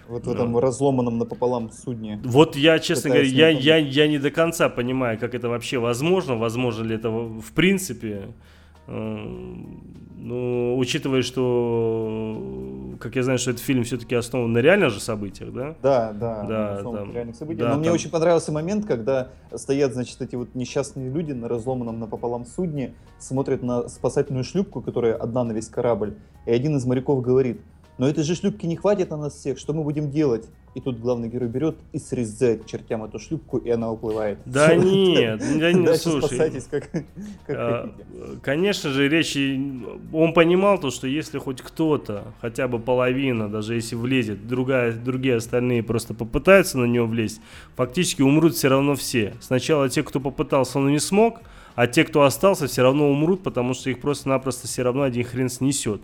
[0.07, 2.21] Вот в этом разломанном напополам судне.
[2.25, 6.37] Вот я, честно говоря, я, я, я не до конца понимаю, как это вообще возможно,
[6.37, 8.29] возможно ли это в принципе.
[8.89, 9.83] Эм,
[10.19, 15.53] Ну, учитывая, что, как я знаю, что этот фильм все-таки основан на реальных же событиях,
[15.53, 15.77] да?
[15.83, 17.61] Да, да, Да, там- реальных событий.
[17.61, 21.47] да, Но мне там- очень понравился момент, когда стоят, значит, эти вот несчастные люди на
[21.49, 26.15] разломанном напополам судне, смотрят на спасательную шлюпку, которая одна на весь корабль,
[26.45, 27.61] и один из моряков говорит,
[27.99, 30.49] но этой же шлюпки не хватит на нас всех, что мы будем делать?
[30.77, 34.39] И тут главный герой берет и срезает чертям эту шлюпку, и она уплывает.
[34.45, 36.27] Да нет, да нет, слушай.
[36.27, 37.05] спасайтесь, как, как
[37.49, 37.95] а.
[38.43, 39.39] Конечно же, речь...
[40.13, 45.37] Он понимал то, что если хоть кто-то, хотя бы половина, даже если влезет, другая, другие
[45.37, 47.41] остальные просто попытаются на него влезть,
[47.75, 49.33] фактически умрут все равно все.
[49.41, 51.41] Сначала те, кто попытался, но не смог,
[51.75, 55.49] а те, кто остался, все равно умрут, потому что их просто-напросто все равно один хрен
[55.49, 56.03] снесет.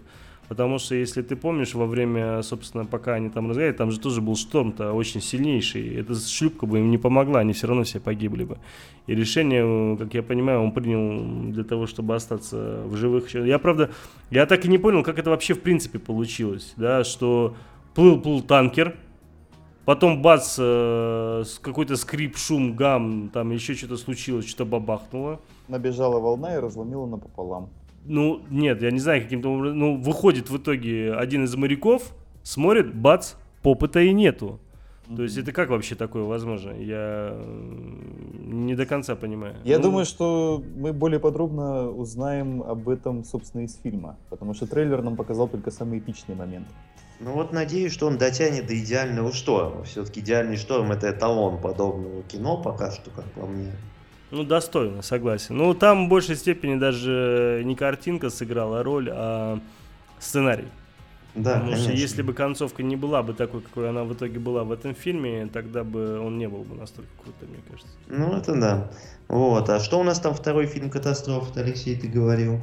[0.53, 4.21] Потому что, если ты помнишь, во время, собственно, пока они там разговаривали, там же тоже
[4.21, 5.97] был шторм-то очень сильнейший.
[5.97, 8.59] Эта шлюпка бы им не помогла, они все равно все погибли бы.
[9.07, 13.35] И решение, э, как я понимаю, он принял для того, чтобы остаться в живых.
[13.35, 13.93] Я, правда,
[14.31, 17.57] я так и не понял, как это вообще в принципе получилось, да, что
[17.95, 18.95] плыл-плыл танкер,
[19.87, 25.41] потом бац, э, какой-то скрип, шум, гам, там еще что-то случилось, что-то бабахнуло.
[25.69, 27.71] Набежала волна и разломила напополам.
[28.05, 29.79] Ну, нет, я не знаю, каким-то образом.
[29.79, 34.59] Ну, выходит в итоге один из моряков, смотрит, бац, попыта и нету.
[35.15, 36.71] То есть это как вообще такое возможно?
[36.71, 37.37] Я
[38.45, 39.57] не до конца понимаю.
[39.65, 44.17] Я Ну, думаю, что мы более подробно узнаем об этом, собственно, из фильма.
[44.31, 46.67] Потому что трейлер нам показал только самый эпичный момент.
[47.21, 49.85] Ну вот надеюсь, что он дотянет до идеального шторма.
[49.85, 53.71] Все-таки идеальный шторм это эталон подобного кино пока что, как по мне.
[54.33, 55.59] Ну, достойно, согласен.
[55.59, 59.61] Ну, там в большей степени даже не картинка сыграла роль, а
[60.19, 60.69] сценарий.
[61.35, 62.01] Да, Потому что конечно.
[62.01, 65.49] если бы концовка не была бы такой, какой она в итоге была в этом фильме,
[65.53, 67.93] тогда бы он не был бы настолько крутым, мне кажется.
[68.09, 68.91] Ну это да.
[69.29, 69.69] Вот.
[69.69, 72.61] А что у нас там второй фильм катастрофа, Алексей, ты говорил?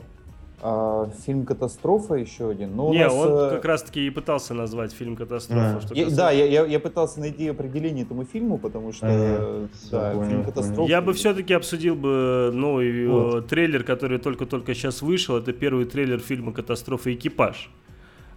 [0.62, 2.76] А, фильм «Катастрофа» еще один.
[2.76, 5.78] Но не, нас, он э, как раз-таки и пытался назвать фильм «Катастрофа».
[5.78, 5.82] А.
[5.82, 10.12] что я- да, я, я- я пытался найти определение этому фильму, потому что Ага, да,
[10.12, 10.44] понял, фильм.
[10.44, 10.90] «Катастрофа».
[10.90, 13.48] Я бы все-таки обсудил бы новый э, Вот.
[13.48, 15.38] трейлер, который только-только сейчас вышел.
[15.38, 17.14] Это первый трейлер фильма «Катастрофа.
[17.14, 17.70] Экипаж»,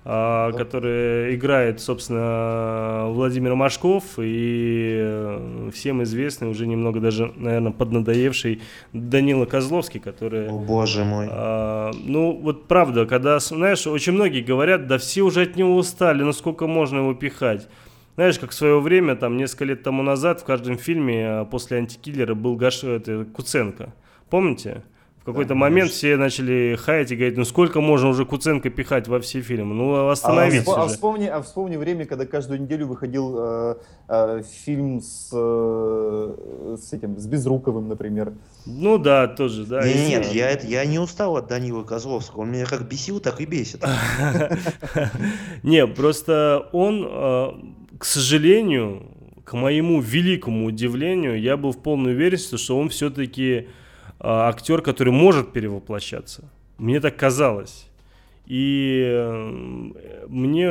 [0.04, 0.50] Да.
[0.58, 9.44] который играет, собственно, Владимир Машков и э, всем известный, уже немного даже, наверное, поднадоевший Данила
[9.44, 10.48] Козловский, который...
[10.48, 11.28] О боже мой.
[11.30, 16.24] А, ну, вот правда, когда, знаешь, очень многие говорят, да все уже от него устали,
[16.24, 17.68] ну сколько можно его пихать.
[18.16, 21.78] Знаешь, как в свое время, там, несколько лет тому назад, в каждом фильме а, после
[21.78, 22.82] «Антикиллера» был Гаш...
[22.82, 23.94] это, Куценко.
[24.28, 24.82] Помните?
[25.22, 25.96] В какой-то Да, момент конечно.
[25.98, 29.72] все начали хаять и говорить, ну сколько можно уже Куценко пихать во все фильмы?
[29.72, 30.94] Ну, А, остановитесь вспо- а уже.
[30.94, 33.74] вспомни, а вспомни время, когда каждую неделю выходил э,
[34.08, 38.32] э, фильм с, э, с этим, с Безруковым, например.
[38.66, 39.86] Ну да, тоже, да.
[39.86, 42.40] Не, и- нет, я, это- я не устал от Данила Козловского.
[42.42, 43.84] Он меня как бесил, так и бесит.
[45.62, 47.50] Не, просто он, э,
[47.98, 49.04] к сожалению,
[49.44, 53.68] к моему великому удивлению, я был в полной уверенности, что он все-таки
[54.22, 56.48] актер, который может перевоплощаться.
[56.78, 57.88] Мне так казалось.
[58.46, 60.70] И э, мне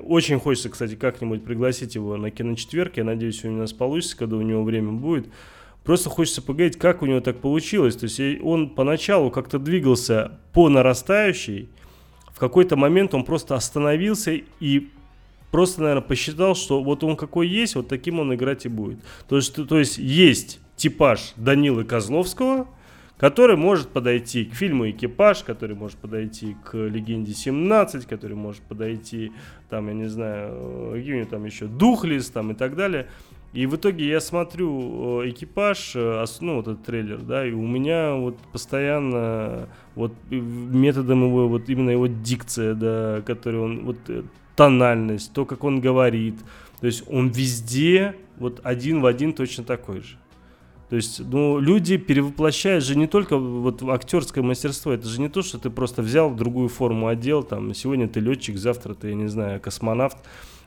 [0.00, 2.96] очень хочется, кстати, как-нибудь пригласить его на киночетверг.
[2.96, 5.28] Я надеюсь, у нас получится, когда у него время будет.
[5.84, 7.96] Просто хочется поговорить, как у него так получилось.
[7.96, 11.68] То есть э, он поначалу как-то двигался по нарастающей,
[12.36, 14.88] в какой-то момент он просто остановился и
[15.50, 18.98] просто, наверное, посчитал, что вот он какой есть, вот таким он играть и будет.
[19.26, 22.68] То есть, то есть есть типаж Данилы Козловского,
[23.18, 29.32] который может подойти к фильму «Экипаж», который может подойти к «Легенде 17», который может подойти,
[29.70, 33.08] там, я не знаю, э, какие там еще, «Духлес», там и так далее.
[33.52, 37.66] И в итоге я смотрю э, «Экипаж», э, ну, вот этот трейлер, да, и у
[37.66, 43.96] меня вот постоянно вот методом его, вот именно его дикция, да, который он, вот
[44.56, 46.36] тональность, то, как он говорит,
[46.80, 50.18] то есть он везде вот один в один точно такой же.
[50.88, 55.42] То есть, ну, люди перевоплощают же не только вот актерское мастерство, это же не то,
[55.42, 59.26] что ты просто взял другую форму одел, там, сегодня ты летчик, завтра ты, я не
[59.26, 60.18] знаю, космонавт,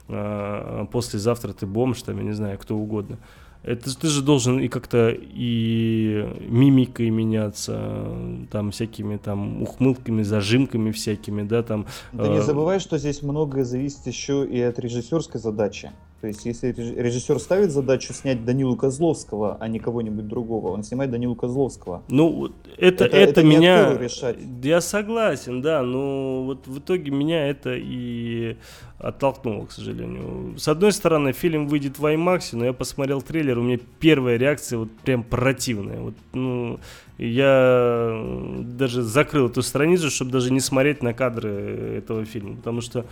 [0.10, 3.18] а, послезавтра ты бомж, там, я не знаю, кто угодно.
[3.64, 8.06] Это ты же должен и как-то и мимикой меняться,
[8.52, 11.86] там, всякими там ухмылками, зажимками всякими, да, там.
[12.12, 15.92] Ты не э, забывай, что здесь многое зависит еще и от режиссерской задачи.
[16.22, 20.84] То есть, если реж- режиссер ставит задачу снять Данилу Козловского, а не кого-нибудь другого, он
[20.84, 22.04] снимает Данилу Козловского.
[22.10, 23.98] Ну, это, Это- это, это меня...
[23.98, 24.36] решать.
[24.62, 28.58] Я согласен, да, но вот в итоге меня это и
[28.98, 30.58] оттолкнуло, к сожалению.
[30.58, 34.78] С одной стороны, фильм выйдет в IMAX, но я посмотрел трейлер, у меня первая реакция
[34.80, 36.02] вот прям противная.
[36.02, 36.80] Вот, ну,
[37.18, 38.22] я
[38.60, 43.06] даже закрыл эту страницу, чтобы даже не смотреть на кадры этого фильма, потому что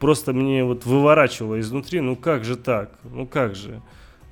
[0.00, 3.80] просто мне вот выворачивало изнутри, ну как же так, ну как же.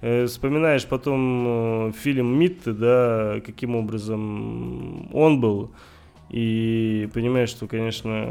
[0.00, 5.70] Э, Вспоминаешь потом э, фильм Митты, да, каким образом он был,
[6.30, 8.26] и понимаешь, что, конечно,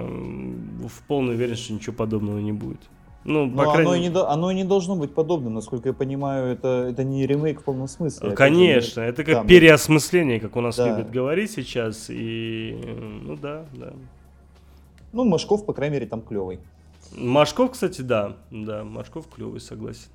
[0.87, 2.79] в полной уверенности, что ничего подобного не будет.
[3.25, 5.93] Ну, Но по крайней оно, и не, оно и не должно быть подобным, насколько я
[5.93, 8.27] понимаю, это, это не ремейк в полном смысле.
[8.29, 10.87] это Конечно, же- это как да, мы- переосмысление, как у нас Да.
[10.87, 12.09] любят говорить сейчас.
[12.09, 13.93] И, э, ну да, да.
[15.11, 16.59] Ну, Машков, по крайней мере, там клевый.
[17.15, 18.37] Машков, кстати, да.
[18.51, 20.09] Да, Машков клевый, согласен.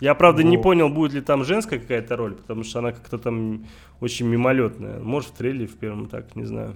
[0.00, 0.62] Я, правда, не Вот.
[0.62, 3.66] понял, будет ли там женская какая-то роль, потому что она как-то там
[4.00, 4.98] очень мимолетная.
[4.98, 6.74] Может, в трейлере в первом так, не знаю.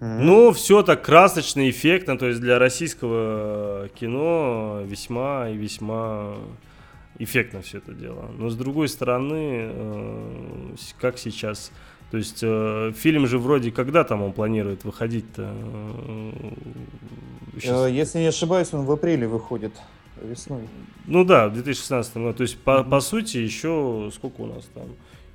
[0.00, 6.34] Ну, все так красочно, эффектно, то есть для российского кино весьма и весьма
[7.18, 8.30] эффектно все это дело.
[8.36, 11.72] Но с другой стороны, э, как сейчас,
[12.10, 15.52] то есть э, фильм же вроде когда там он планирует выходить-то?
[15.54, 16.30] Э,
[17.60, 19.72] щас- Э, Если не ошибаюсь, он в апреле выходит
[20.22, 20.62] весной.
[21.06, 22.34] Ну да, в 2016 году.
[22.34, 24.84] То есть, по, по сути, еще сколько у нас там?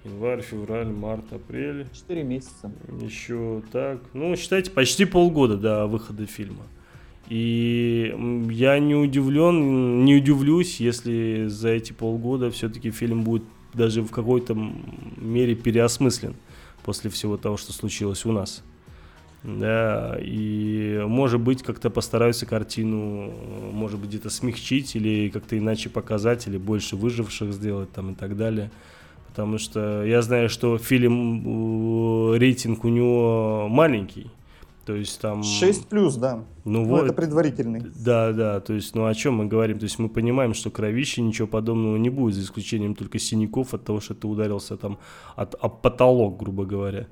[0.04, 1.86] Январь, февраль, март, апрель.
[1.94, 2.72] Четыре месяца.
[3.02, 4.00] Еще так.
[4.14, 6.64] Ну, считайте, почти полгода до выхода фильма.
[7.30, 8.14] И
[8.52, 13.44] я не удивлен, не удивлюсь, если за эти полгода все-таки фильм будет
[13.74, 14.56] даже в какой-то
[15.18, 16.36] мере переосмыслен
[16.84, 18.64] после всего того, что случилось у нас.
[19.44, 25.90] Да, и может быть как-то постараются картину, э, может быть где-то смягчить или как-то иначе
[25.90, 28.72] показать, или больше выживших сделать там и так далее.
[29.28, 34.32] Потому что я знаю, что фильм, э, рейтинг у него маленький.
[34.86, 35.44] То есть там...
[35.44, 36.44] 6 плюс, да.
[36.66, 37.82] Ну, Ну, вот, это предварительный.
[37.96, 39.80] да, да, то есть, ну о чем мы говорим?
[39.80, 43.86] То есть мы понимаем, что кровище ничего подобного не будет, за исключением только синяков от
[43.86, 44.98] того, что ты ударился там
[45.36, 47.08] от, об потолок, грубо говоря.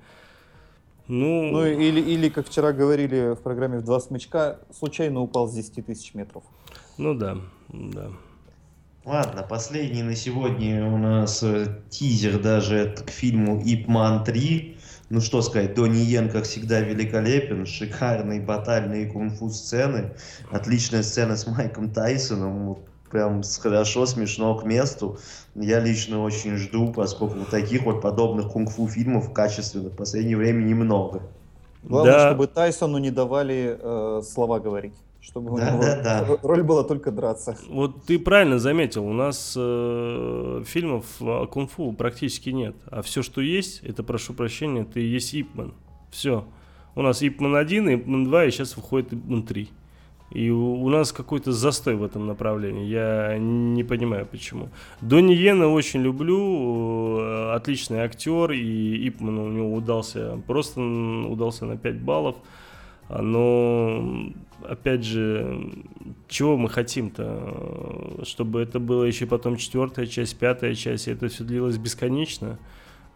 [1.08, 5.54] Ну, Ну или, или, как вчера говорили в программе «В два смычка», случайно упал с
[5.54, 6.44] 10 тысяч метров.
[6.98, 7.38] ну да,
[7.70, 8.10] да.
[9.04, 14.78] Ладно, последний на сегодня у нас э, тизер даже к фильму «Ип Ман 3».
[15.12, 17.66] Ну что сказать, Донни Йен, как всегда, великолепен.
[17.66, 20.12] Шикарные батальные кунг-фу сцены.
[20.50, 22.68] Отличная сцена с Майком Тайсоном.
[22.70, 25.20] вот Прям хорошо, смешно к месту.
[25.54, 30.64] Я лично очень жду, поскольку вот таких вот подобных кунг-фу фильмов качественных в последнее время
[30.64, 31.22] немного.
[31.84, 32.28] Главное, Да.
[32.30, 34.94] чтобы Тайсону не давали э, слова говорить.
[35.22, 36.26] Чтобы у Да, него да, да.
[36.28, 37.56] ро- роль была только драться.
[37.70, 42.76] Вот ты правильно заметил, у нас э, фильмов о кунг-фу практически нет.
[42.88, 45.74] А все, что есть, это, прошу прощения, это и есть Ипман.
[46.10, 46.44] Все.
[46.96, 49.70] У нас Ипман 1, Ипман 2, и сейчас выходит Ипман 3.
[50.32, 52.86] И у, у нас какой-то застой в этом направлении.
[52.86, 54.70] Я не понимаю, почему.
[55.02, 57.20] Донни Йена очень люблю.
[57.20, 58.52] э, Отличный актер.
[58.54, 60.42] И Ипман у него удался.
[60.48, 62.38] Просто удался на 5 баллов.
[63.10, 64.32] А, Но,
[64.68, 65.70] опять же,
[66.28, 68.22] чего мы хотим-то?
[68.24, 72.60] Чтобы это было еще потом четвертая часть, пятая часть, и это все длилось бесконечно.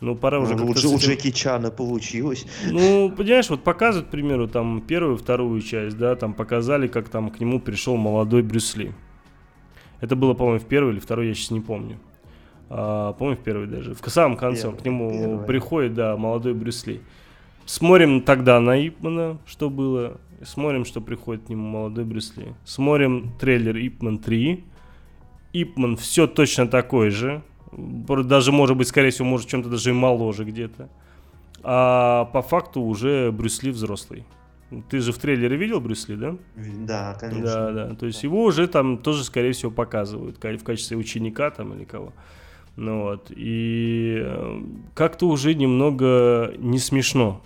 [0.01, 2.45] Ну, пора уже Ну, как-то у, Джеки Чана получилось.
[2.69, 7.29] ну, понимаешь, вот показывают, к примеру, там первую, вторую часть, да, там показали, как там
[7.29, 8.91] к нему пришел молодой Брюс Ли.
[10.01, 11.97] Это было, по-моему, в первой или второй, я сейчас не помню.
[12.69, 13.93] А, по-моему, в первой даже.
[13.95, 15.45] В самом конце он Первой, к нему первой.
[15.45, 17.01] приходит, да, молодой Брюс Ли.
[17.65, 20.17] Смотрим тогда на Ипмана, что было.
[20.43, 22.47] Смотрим, что приходит к нему молодой Брюс Ли.
[22.65, 24.63] Смотрим трейлер Ипман 3.
[25.53, 27.41] Ипман все точно такой же.
[27.71, 30.89] Даже, может быть, скорее всего, может, чем-то даже и моложе где-то.
[31.63, 34.25] А по факту уже Брюс Ли взрослый.
[34.89, 36.35] Ты же в трейлере видел Брюс Ли, да?
[36.55, 37.43] Да, конечно.
[37.43, 37.95] Да, да.
[37.95, 41.85] То есть его уже там тоже, скорее всего, показывают ка- в качестве ученика там или
[41.85, 42.13] кого.
[42.75, 43.31] Ну вот.
[43.35, 44.61] И э,
[44.93, 47.41] как-то уже немного не смешно.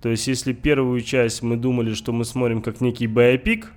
[0.00, 3.72] То есть, если первую часть мы думали, что мы смотрим как некий биопик,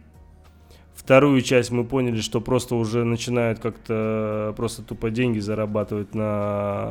[0.93, 6.87] вторую часть мы поняли, что просто уже начинают как-то просто тупо деньги зарабатывать на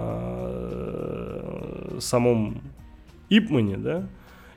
[0.70, 2.60] э, самом
[3.28, 4.08] Ипмане, да,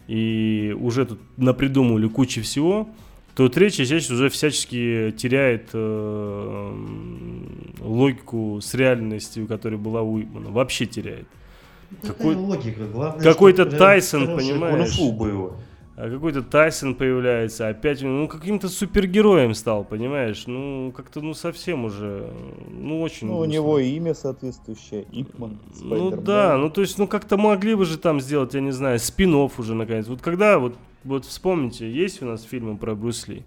[0.08, 2.90] и уже тут напридумывали кучу всего,
[3.36, 6.74] то третья часть уже всячески теряет э,
[7.80, 10.50] логику с реальностью, которая была у Ипмана.
[10.50, 11.28] Вообще теряет.
[12.02, 12.36] Какой...
[12.36, 12.86] Логика?
[12.86, 15.00] Главное, какой-то Тайсон, хорошее понимаешь?
[15.00, 15.54] было.
[15.98, 20.46] А какой-то Тайсон появляется, опять, ну, каким-то супергероем стал, понимаешь?
[20.48, 22.32] Ну, как-то, ну, совсем уже,
[22.72, 23.54] ну, очень Ну, у грустно.
[23.54, 28.00] него и имя соответствующее, Ипман, Ну да, ну то есть, ну как-то могли бы же
[28.00, 30.08] там сделать, я не знаю, спин уже наконец.
[30.08, 33.44] Вот когда, вот, вот вспомните, есть у нас фильмы про Брюс Ли?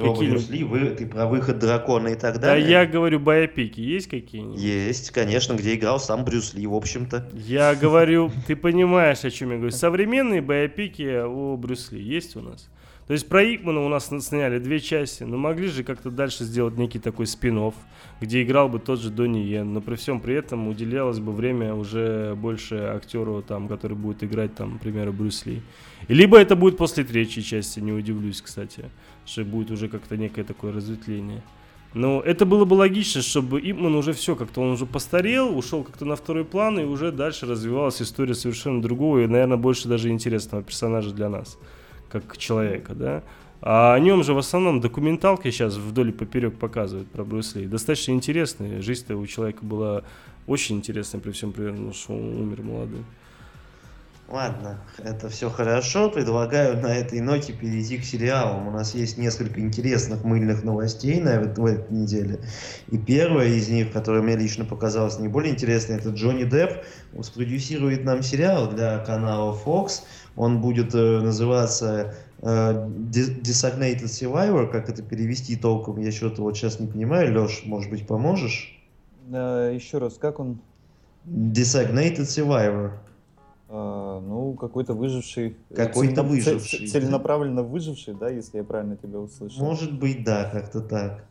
[0.00, 0.30] Какие?
[0.30, 2.68] Брюс Ли, вы, ты про выход дракона и так Да, далее?
[2.70, 4.60] я говорю, биопики есть какие-нибудь?
[4.60, 7.28] Есть, конечно, где играл сам Брюс Ли, в общем-то.
[7.34, 9.72] Я говорю, ты понимаешь, о чем я говорю.
[9.72, 12.68] Современные биопики о Брюс Ли есть у нас?
[13.06, 16.76] То есть про Икмана у нас сняли две части, но могли же как-то дальше сделать
[16.76, 17.72] некий такой спин
[18.20, 21.74] где играл бы тот же Донни Йен, но при всем при этом уделялось бы время
[21.74, 25.62] уже больше актеру, там, который будет играть, там, например, Брюс Ли.
[26.08, 28.86] Либо это будет после третьей части, не удивлюсь, кстати,
[29.26, 31.42] что будет уже как-то некое такое разветвление.
[31.94, 36.04] Но это было бы логично, чтобы Ипман уже все, как-то он уже постарел, ушел как-то
[36.04, 40.62] на второй план, и уже дальше развивалась история совершенно другого и, наверное, больше даже интересного
[40.62, 41.58] персонажа для нас
[42.08, 43.22] как человека, да.
[43.62, 47.66] А о нем же в основном документалки сейчас вдоль и поперек показывают про Брюс Ли.
[47.66, 48.82] Достаточно интересные.
[48.82, 50.02] Жизнь-то у человека была
[50.46, 53.04] очень интересная при всем при том, что он умер молодым.
[54.28, 56.10] Ладно, это все хорошо.
[56.10, 58.66] Предлагаю на этой ноте перейти к сериалам.
[58.66, 62.40] У нас есть несколько интересных мыльных новостей на, в этой неделе.
[62.90, 66.82] И первая из них, которая мне лично показалась наиболее интересной, это Джонни Депп
[67.22, 70.02] спродюсирует нам сериал для канала Fox.
[70.34, 76.80] Он будет э, называться э, Designated Survivor, как это перевести толком, я что-то вот сейчас
[76.80, 77.32] не понимаю.
[77.32, 78.76] Леш, может быть, поможешь?
[79.30, 80.58] Э, еще раз, как он?
[81.26, 82.90] Designated Survivor.
[83.68, 85.56] А, ну, какой-то выживший.
[85.74, 86.86] Какой-то выживший.
[86.86, 89.64] Целенаправленно выживший, да, если я правильно тебя услышал.
[89.64, 91.24] Может быть, да, как-то так.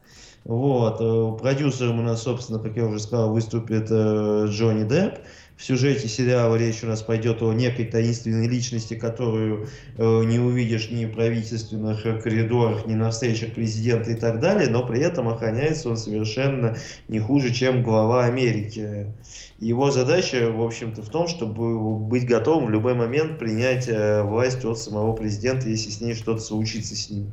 [0.44, 0.98] Вот.
[0.99, 5.20] Э, продюсером у нас, собственно, как я уже сказал, выступит э, Джонни Депп.
[5.57, 10.90] В сюжете сериала речь у нас пойдет о некой таинственной личности, которую э, не увидишь
[10.91, 15.90] ни в правительственных коридорах, ни на встречах президента и так далее, но при этом охраняется
[15.90, 16.76] он совершенно
[17.07, 19.14] не хуже, чем глава Америки.
[19.57, 24.65] Его задача, в общем-то, в том, чтобы быть готовым в любой момент принять э, власть
[24.65, 27.32] от самого президента, если с ней что-то случится с ним.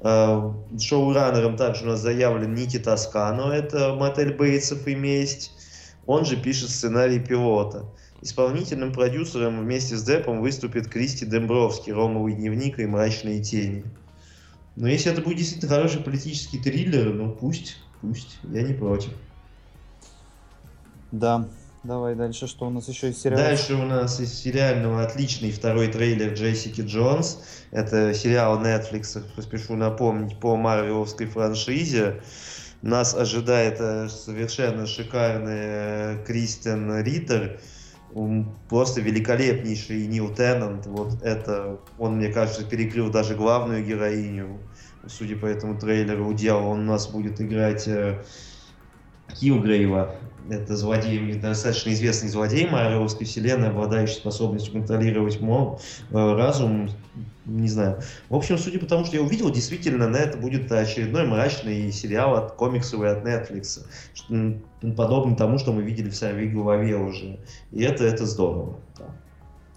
[0.00, 5.52] Э, шоураннером также у нас заявлен Ники Тоскано, это мотель Бейтсов и месть.
[6.06, 7.84] Он же пишет сценарий пилота.
[8.22, 13.84] Исполнительным продюсером вместе с Деппом выступит Кристи Дембровский, «Ромовый дневник» и «Мрачные тени».
[14.76, 19.10] Но если это будет действительно хороший политический триллер, ну пусть, пусть, я не против.
[21.12, 21.48] Да,
[21.82, 23.42] давай дальше, что у нас еще из сериала?
[23.42, 27.40] Дальше у нас из сериального отличный второй трейлер Джессики Джонс.
[27.70, 32.20] Это сериал Netflix, поспешу напомнить, по марвеловской франшизе.
[32.82, 37.58] Нас ожидает э, совершенно шикарный э, Кристиан Риттер,
[38.68, 40.86] просто великолепнейший Нил Теннант.
[40.86, 44.58] Вот это, он, мне кажется, перекрыл даже главную героиню.
[45.06, 48.22] Судя по этому трейлеру, удел он у нас будет играть э,
[49.34, 50.16] Килгрейва,
[50.48, 56.88] это злодей, достаточно известный злодей Марвеловской вселенной, обладающий способностью контролировать мозг, э, разум,
[57.44, 58.00] не знаю.
[58.28, 62.34] В общем, судя по тому, что я увидел, действительно, на это будет очередной мрачный сериал
[62.34, 63.84] от комиксов и от Netflix,
[64.96, 67.38] подобный тому, что мы видели в своей голове уже.
[67.72, 68.76] И это, это здорово.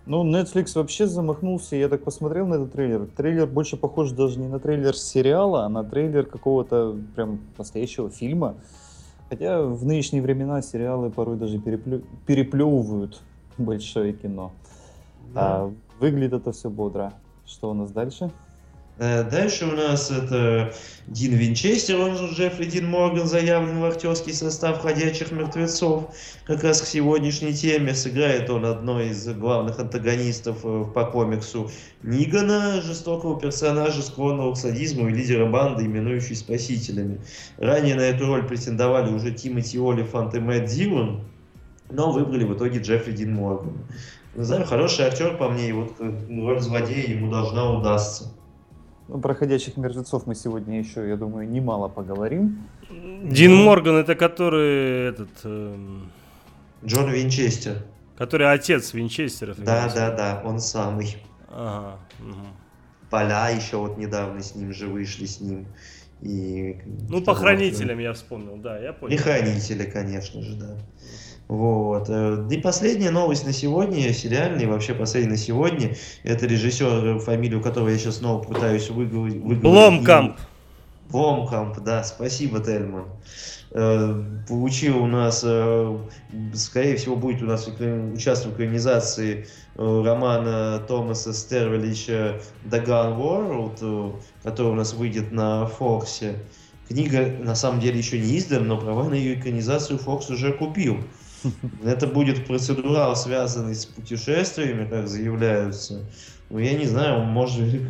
[0.06, 3.08] Ну, Netflix вообще замахнулся, я так посмотрел на этот трейлер.
[3.16, 8.56] Трейлер больше похож даже не на трейлер сериала, а на трейлер какого-то прям настоящего фильма.
[9.30, 12.02] Хотя в нынешние времена сериалы порой даже переплю...
[12.26, 13.22] переплевывают
[13.58, 14.52] большое кино.
[15.34, 15.42] Да.
[15.42, 17.14] А выглядит это все бодро.
[17.46, 18.32] Что у нас дальше?
[19.00, 20.74] Э, дальше у нас это
[21.08, 26.14] Дин Винчестер, он же Джеффри Дин Морган, заявлен в актерский состав «Ходячих мертвецов».
[26.46, 31.72] Как раз к сегодняшней теме сыграет он одной из главных антагонистов э, по комиксу
[32.04, 37.22] Нигана, жестокого персонажа, склонного к садизму и лидера банды, именующей спасителями.
[37.56, 41.22] Ранее на эту роль претендовали уже Тимоти Олифант и Мэтт Дилан,
[41.90, 43.78] но выбрали в итоге Джеффри Дин Морган.
[44.36, 48.34] Не знаю, хороший актер по мне, и вот э, роль злодея ему должна удастся.
[49.22, 52.60] Про ходячих мертвецов мы сегодня еще, я думаю, немало поговорим.
[53.24, 55.30] Дин Морган, это который этот...
[55.44, 56.02] Э...
[56.86, 57.78] Джон Винчестер.
[58.18, 59.64] Который отец Винчестеров.
[59.64, 61.18] Да, да, да, он самый.
[61.50, 61.98] Ага.
[62.20, 62.48] Угу.
[63.10, 65.66] Поля еще вот недавно с ним же вышли с ним.
[66.22, 66.78] И
[67.08, 69.16] ну, по хранителям вот, я вспомнил, да, я понял.
[69.16, 70.78] И хранители, конечно же, да.
[71.50, 72.06] Вот.
[72.10, 77.90] Э, и последняя новость на сегодня, сериальный, вообще последний на сегодня, это режиссер, фамилию которого
[77.90, 79.42] я сейчас снова пытаюсь выговорить.
[79.60, 80.38] Бломкамп.
[81.10, 83.06] Бломкамп, да, спасибо, Тельман.
[83.72, 85.98] Э, получил у нас, э,
[86.54, 94.76] скорее всего, будет у нас участвовать в экранизации романа Томаса Стервелича «Даган World», который у
[94.76, 96.36] нас выйдет на Фоксе.
[96.88, 100.98] Книга, на самом деле, еще не издана, но права на ее экранизацию Фокс уже купил.
[101.84, 106.06] Это будет процедурал, связанный с путешествиями, как заявляются.
[106.50, 107.82] Ну, я не знаю, может,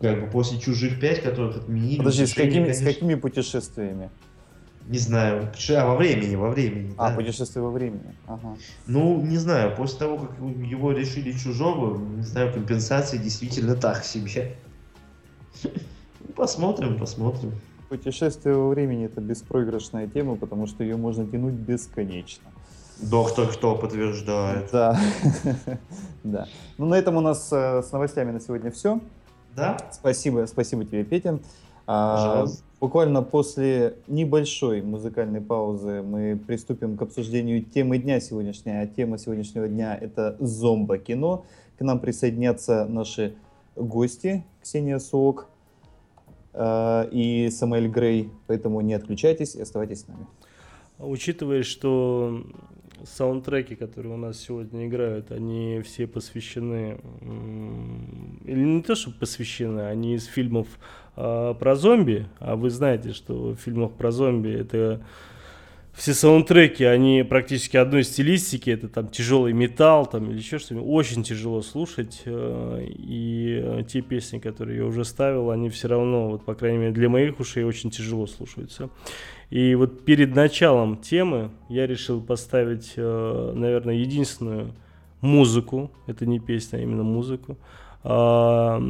[0.00, 1.98] как бы после «Чужих пять», которых отменили...
[1.98, 2.82] Подожди, с какими, конечно...
[2.82, 4.10] с какими путешествиями?
[4.88, 6.94] Не знаю, а, во времени, во времени.
[6.96, 7.16] А, да.
[7.16, 8.14] путешествие во времени.
[8.28, 8.56] Ага.
[8.86, 14.56] Ну, не знаю, после того, как его решили чужого, не знаю, компенсации действительно так себе.
[16.36, 17.52] Посмотрим, посмотрим.
[17.88, 22.44] Путешествие во времени это беспроигрышная тема, потому что ее можно тянуть бесконечно.
[23.00, 24.70] Доктор кто подтверждает.
[24.72, 24.98] Да.
[26.24, 26.48] да.
[26.78, 29.00] Ну, на этом у нас э, с новостями на сегодня все.
[29.54, 29.76] Да?
[29.90, 31.38] Спасибо, спасибо тебе, Петя.
[31.86, 32.46] А,
[32.80, 38.82] буквально после небольшой музыкальной паузы мы приступим к обсуждению темы дня сегодняшней.
[38.82, 41.44] А тема сегодняшнего дня это зомбо-кино.
[41.78, 43.36] К нам присоединятся наши
[43.76, 45.48] гости Ксения Суок
[46.54, 48.32] э, и Самуэль Грей.
[48.46, 50.26] Поэтому не отключайтесь и оставайтесь с нами.
[50.98, 52.42] Учитывая, что
[53.04, 56.98] саундтреки, которые у нас сегодня играют, они все посвящены,
[58.44, 60.66] или не то, что посвящены, они из фильмов
[61.16, 65.02] э, про зомби, а вы знаете, что в фильмах про зомби это
[65.92, 71.22] все саундтреки, они практически одной стилистики, это там тяжелый металл там или еще что-нибудь, очень
[71.22, 76.54] тяжело слушать, э, и те песни, которые я уже ставил, они все равно, вот по
[76.54, 78.90] крайней мере для моих ушей очень тяжело слушаются.
[79.50, 84.72] И вот перед началом темы я решил поставить, э, наверное, единственную
[85.20, 87.56] музыку, это не песня, а именно музыку.
[88.02, 88.82] А,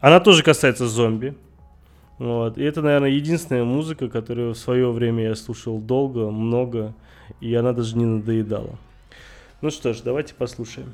[0.00, 1.34] она тоже касается зомби,
[2.18, 2.58] вот.
[2.58, 6.94] И это, наверное, единственная музыка, которую в свое время я слушал долго, много,
[7.40, 8.78] и она даже не надоедала.
[9.60, 10.92] Ну что ж, давайте послушаем.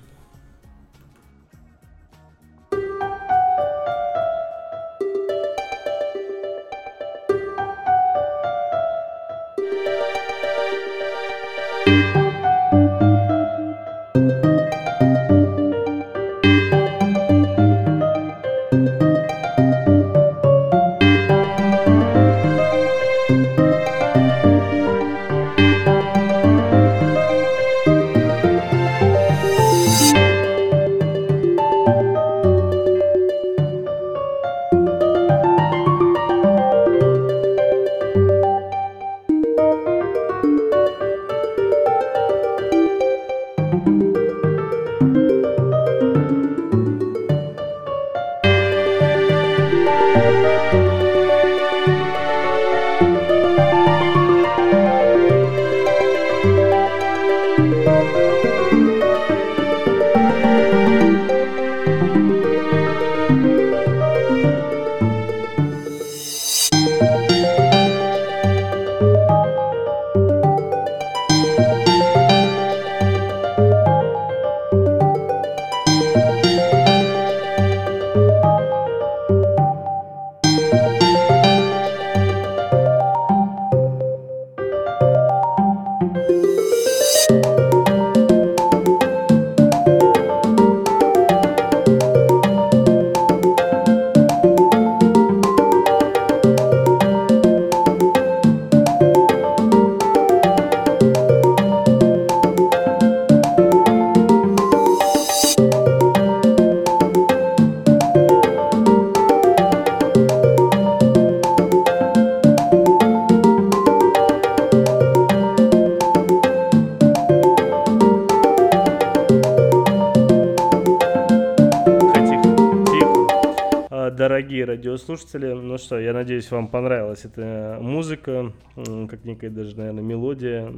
[125.74, 130.70] Ну что, я надеюсь, вам понравилась эта музыка, как некая даже, наверное, мелодия.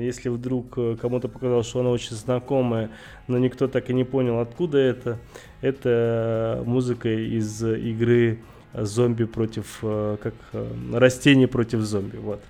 [0.00, 2.90] Если вдруг э, кому-то показалось, что она очень знакомая,
[3.26, 5.18] но никто так и не понял, откуда это,
[5.60, 12.40] это музыка из игры зомби против, э, как э, растений против зомби, вот.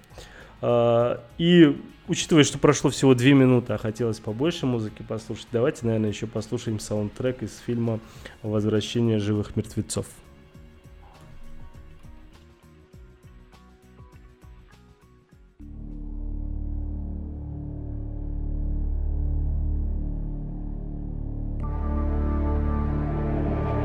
[0.61, 1.75] А, и
[2.07, 6.81] учитывая, что прошло всего две минуты, а хотелось побольше музыки послушать, давайте, наверное, еще послушаем
[6.81, 7.99] саундтрек из фильма
[8.43, 10.05] «Возвращение живых мертвецов».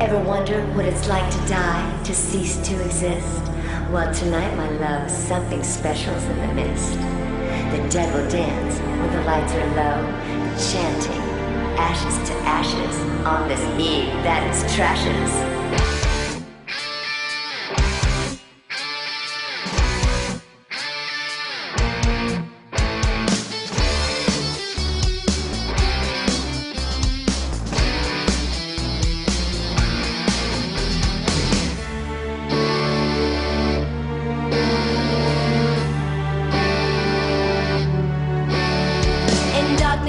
[0.10, 3.44] Ever wonder what it's like to die, to cease to exist?
[3.92, 6.94] Well, tonight, my love, something special's in the mist.
[6.94, 10.02] The dead will dance when the lights are low,
[10.58, 11.22] chanting
[11.78, 15.99] ashes to ashes on this eve that is trashes.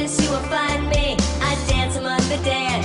[0.00, 1.14] you will find me.
[1.42, 2.82] I dance among the dead,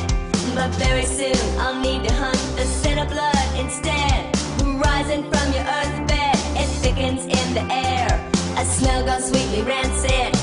[0.53, 4.35] but very soon I'll need to hunt the scent of blood instead.
[4.61, 8.07] Rising from your earth bed, it thickens in the air.
[8.57, 10.34] A smell goes sweetly rancid.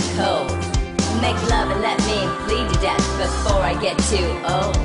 [0.00, 0.50] the cold.
[1.20, 4.76] Make love and let me bleed to death before I get too old.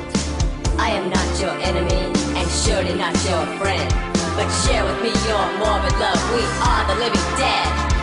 [0.78, 3.88] I am not your enemy and surely not your friend.
[4.36, 6.20] But share with me your morbid love.
[6.36, 7.95] We are the living dead.